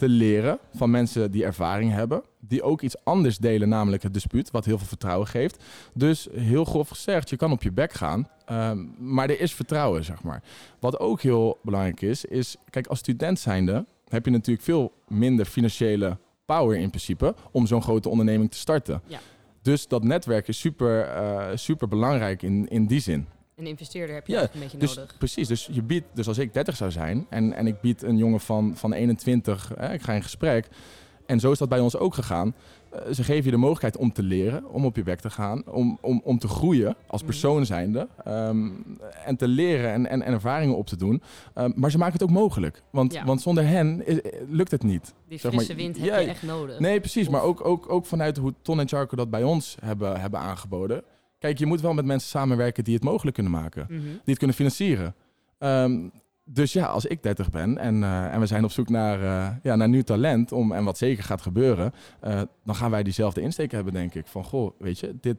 [0.00, 4.50] te leren van mensen die ervaring hebben, die ook iets anders delen, namelijk het dispuut,
[4.50, 5.64] wat heel veel vertrouwen geeft.
[5.94, 10.04] Dus heel grof gezegd, je kan op je bek gaan, um, maar er is vertrouwen,
[10.04, 10.42] zeg maar.
[10.78, 15.46] Wat ook heel belangrijk is, is, kijk, als student zijnde heb je natuurlijk veel minder
[15.46, 19.02] financiële power in principe om zo'n grote onderneming te starten.
[19.06, 19.18] Ja.
[19.62, 23.26] Dus dat netwerk is super, uh, super belangrijk in, in die zin.
[23.60, 25.14] Een investeerder heb je Ja, een beetje Dus, nodig.
[25.18, 28.16] precies, dus je biedt, dus als ik 30 zou zijn en, en ik bied een
[28.16, 30.68] jongen van, van 21, hè, ik ga in gesprek.
[31.26, 32.54] En zo is dat bij ons ook gegaan.
[32.94, 35.62] Uh, ze geven je de mogelijkheid om te leren, om op je weg te gaan,
[35.68, 37.30] om, om, om te groeien als Mhm.
[37.30, 38.08] persoon zijnde.
[38.28, 38.84] Um,
[39.24, 41.22] en te leren en, en, en ervaringen op te doen.
[41.54, 42.82] Um, maar ze maken het ook mogelijk.
[42.90, 43.24] Want, Ja.
[43.24, 44.18] want zonder hen is,
[44.48, 45.14] lukt het niet.
[45.28, 46.78] Die zeg maar, frisse wind heb je echt nodig.
[46.78, 47.26] Nee, precies.
[47.26, 50.40] Of- Maar ook, ook, ook vanuit hoe Ton en Charco dat bij ons hebben, hebben
[50.40, 51.02] aangeboden.
[51.40, 53.86] Kijk, je moet wel met mensen samenwerken die het mogelijk kunnen maken.
[53.88, 54.00] Mhm.
[54.00, 55.14] Die het kunnen financieren.
[55.58, 56.08] Ehm,
[56.52, 59.56] dus ja, als ik 30 ben en, eh, en we zijn op zoek naar, eh,
[59.62, 63.40] ja, naar nieuw talent, om, en wat zeker gaat gebeuren, eh, dan gaan wij diezelfde
[63.40, 64.26] insteek hebben, denk ik.
[64.26, 65.38] Van goh, weet je, dit.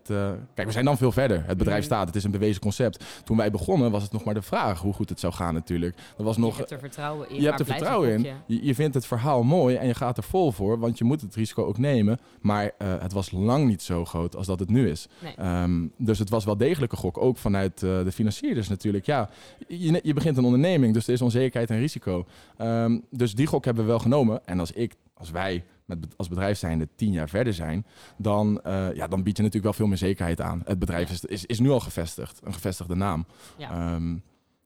[0.53, 1.43] kijk, we zijn dan veel verder.
[1.45, 1.87] Het bedrijf Mhm.
[1.87, 3.05] staat, het is een bewezen concept.
[3.23, 5.97] Toen wij begonnen, was het nog maar de vraag hoe goed het zou gaan, natuurlijk.
[6.17, 6.51] Er was nog.
[6.51, 7.41] je hebt er vertrouwen in.
[7.41, 8.27] Je hebt er vertrouwen in.
[8.45, 11.21] Je, je vindt het verhaal mooi en je gaat er vol voor, want je moet
[11.21, 12.19] het risico ook nemen.
[12.41, 15.07] Maar het was lang niet zo groot als dat het nu is.
[15.19, 15.33] Nee.
[15.35, 19.05] Ehm, dus het was wel degelijk een gok, ook vanuit de financierders natuurlijk.
[19.05, 19.29] Ja,
[19.67, 22.25] je, je begint een onderneming, dus er is onzekerheid en risico.
[22.57, 24.45] Ehm, dus die gok hebben we wel genomen.
[24.45, 27.85] En als ik, als wij met, als bedrijf zijnde tien jaar verder zijn,
[28.17, 30.61] dan, eh, ja, dan bied je natuurlijk wel veel meer zekerheid aan.
[30.65, 31.13] Het bedrijf Ja.
[31.13, 33.25] is, is, is nu al gevestigd, een gevestigde naam.
[33.57, 33.71] Ja.
[33.71, 34.17] Ehm,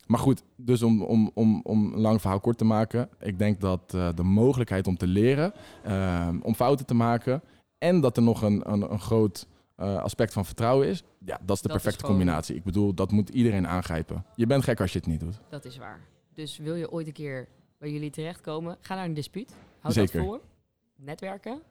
[0.06, 3.10] maar goed, dus om, om, om, om een lang verhaal kort te maken.
[3.20, 7.42] Ik denk dat eh, de mogelijkheid om te leren, ehm, om fouten te maken...
[7.78, 11.04] en dat er nog een, een, een groot eh, aspect van vertrouwen is...
[11.26, 12.56] ja, dat is de Dat perfecte combinatie.
[12.56, 14.26] Ik bedoel, dat moet iedereen aangrijpen.
[14.36, 15.40] Je bent gek als je het niet doet.
[15.50, 16.00] Dat is waar.
[16.36, 19.54] Dus wil je ooit een keer bij jullie terechtkomen, ga naar een dispuut.
[19.80, 20.20] Houd Zeker.
[20.20, 20.42] dat voor.
[20.96, 21.62] Netwerken.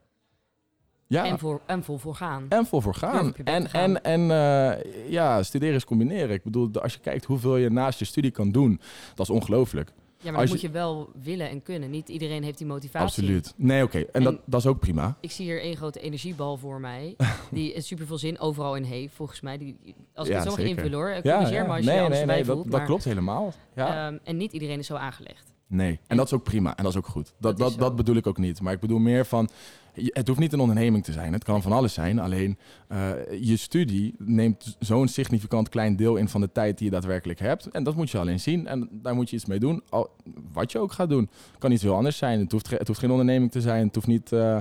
[1.07, 2.47] Ja, En, voor, en vol voor gaan.
[2.49, 3.35] en vol voor gaan.
[3.35, 3.97] En, gaan.
[3.97, 6.31] en, en eh, ja, studeren is combineren.
[6.31, 8.81] Ik bedoel, als je kijkt hoeveel je naast je studie kan doen...
[9.15, 9.93] dat is ongelooflijk.
[10.25, 11.91] Ja, maar je- moet je wel willen en kunnen.
[11.91, 13.07] Niet iedereen heeft die motivatie.
[13.07, 13.55] Absoluut.
[13.57, 13.99] Nee, oké.
[13.99, 15.17] En, En- dat, dat is ook prima.
[15.21, 17.17] Ik zie hier één grote energiebal voor mij.
[17.51, 19.59] die super veel zin overal in heeft, volgens mij.
[19.59, 19.77] Die,
[20.15, 21.21] als ik Ja, het zo invullen hoor.
[21.23, 22.63] Corrigeer me als je nee, je nee, dat, voelt.
[22.71, 23.53] dat maar, klopt helemaal.
[23.75, 24.07] Ja.
[24.07, 25.53] ehm, en niet iedereen is zo aangelegd.
[25.67, 27.35] Nee, en dat is ook prima en dat is ook goed.
[27.39, 28.61] Dat, Dat dat, dat, bedoel ik ook niet.
[28.61, 29.49] Maar ik bedoel meer van,
[29.95, 31.33] het hoeft niet een onderneming te zijn.
[31.33, 32.19] Het kan van alles zijn.
[32.19, 36.93] Alleen eh, je studie neemt zo'n significant klein deel in van de tijd die je
[36.93, 37.67] daadwerkelijk hebt.
[37.67, 39.83] En dat moet je alleen zien en daar moet je iets mee doen.
[39.89, 40.11] Al,
[40.53, 41.31] wat je ook gaat doen.
[41.59, 42.41] kan iets heel anders zijn.
[42.41, 43.87] Het hoeft, het hoeft geen onderneming te zijn.
[43.87, 44.59] Het hoeft, niet, eh,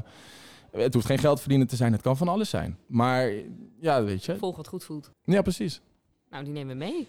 [0.72, 1.91] het hoeft geen geld verdienen te zijn.
[1.91, 2.78] Het kan van alles zijn.
[2.88, 3.32] Maar
[3.80, 4.38] ja, weet je.
[4.38, 5.12] Volg wat goed voelt.
[5.24, 5.82] Ja, precies.
[6.30, 7.08] Nou, die nemen we mee.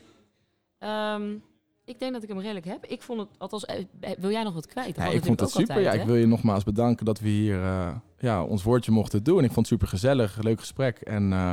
[0.78, 1.37] Ehm,
[1.85, 2.85] ik denk dat ik hem redelijk heb.
[2.87, 3.85] Ik vond het, althans, eh,
[4.18, 4.94] wil jij nog wat kwijt?
[4.94, 5.81] Dat Ja, ik vond het super.
[5.81, 9.38] ja, ik wil je nogmaals bedanken dat we hier eh, ja, ons woordje mochten doen.
[9.38, 10.99] Ik vond het super gezellig, leuk gesprek.
[10.99, 11.53] En eh,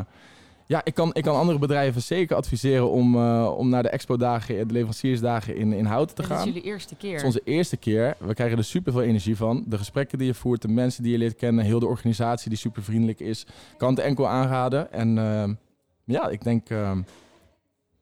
[0.65, 4.67] ja, ik kan, ik kan andere bedrijven zeker adviseren om, eh, om naar de expo-dagen,
[4.67, 6.38] de leveranciersdagen in, in Houten te gaan.
[6.38, 7.12] is jullie eerste keer.
[7.12, 8.15] Het is onze eerste keer.
[8.20, 9.63] We krijgen er super veel energie van.
[9.67, 12.58] De gesprekken die je voert, de mensen die je leert kennen, heel de organisatie die
[12.58, 13.46] super vriendelijk is,
[13.78, 14.91] kan het enkel aanraden.
[14.91, 15.50] En eh,
[16.04, 17.04] ja, ik denk, eh, ik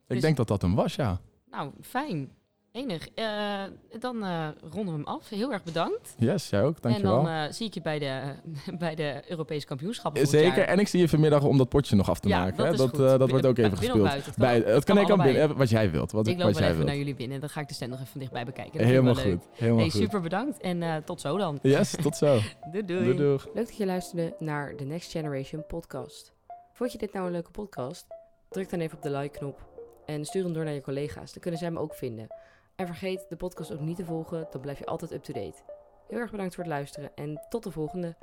[0.07, 1.19] Dus- denk dat dat hem was, ja.
[1.51, 2.37] Nou, fijn.
[2.71, 3.09] Enig.
[3.15, 3.61] Eh,
[3.99, 5.29] dan eh, ronden we hem af.
[5.29, 6.15] Heel erg bedankt.
[6.17, 6.75] Yes, jij ook.
[6.75, 7.23] En Dankjewel.
[7.23, 8.21] dan eh, zie ik je bij de,
[8.79, 10.57] bij de Europese kampioenschappen Zeker.
[10.57, 10.67] jaar.
[10.67, 12.57] En ik zie je vanmiddag om dat potje nog af te Ja, maken.
[12.57, 12.99] dat dat, goed.
[12.99, 13.97] eh, dat wordt ook even gespeeld.
[14.03, 14.23] buiten?
[14.31, 15.37] Het kan- Bij, het het kan kan ik aan allebei.
[15.39, 16.11] binnen, wat jij wilt.
[16.11, 16.87] Wat, ik loop wat wel jij even wilt.
[16.89, 17.39] naar jullie binnen.
[17.39, 18.77] Dan ga ik de stand nog even van dichtbij bekijken.
[18.77, 19.23] Dat Helemaal leuk.
[19.23, 19.47] goed.
[19.53, 20.01] Helemaal Hey, goed.
[20.01, 21.59] super bedankt en eh, tot zo dan.
[21.61, 22.39] Yes, tot zo.
[22.71, 23.17] Doei doei.
[23.53, 26.33] Leuk dat je luisterde naar de Next Generation podcast.
[26.73, 28.05] Vond je dit nou een leuke podcast?
[28.49, 29.68] Druk dan even op de like-knop
[30.09, 31.31] en stuur hem door naar je collega's.
[31.31, 32.27] Dan kunnen zij hem ook vinden.
[32.75, 35.63] En vergeet de podcast ook niet te volgen, dan blijf je altijd up-to-date.
[36.07, 38.15] Heel erg bedankt voor het luisteren en tot de volgende.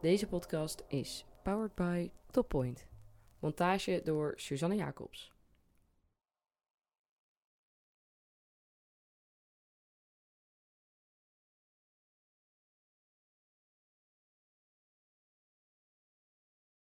[0.00, 2.86] Deze podcast is powered by Toppoint.
[3.38, 5.35] Montage door Suzanne Jacobs.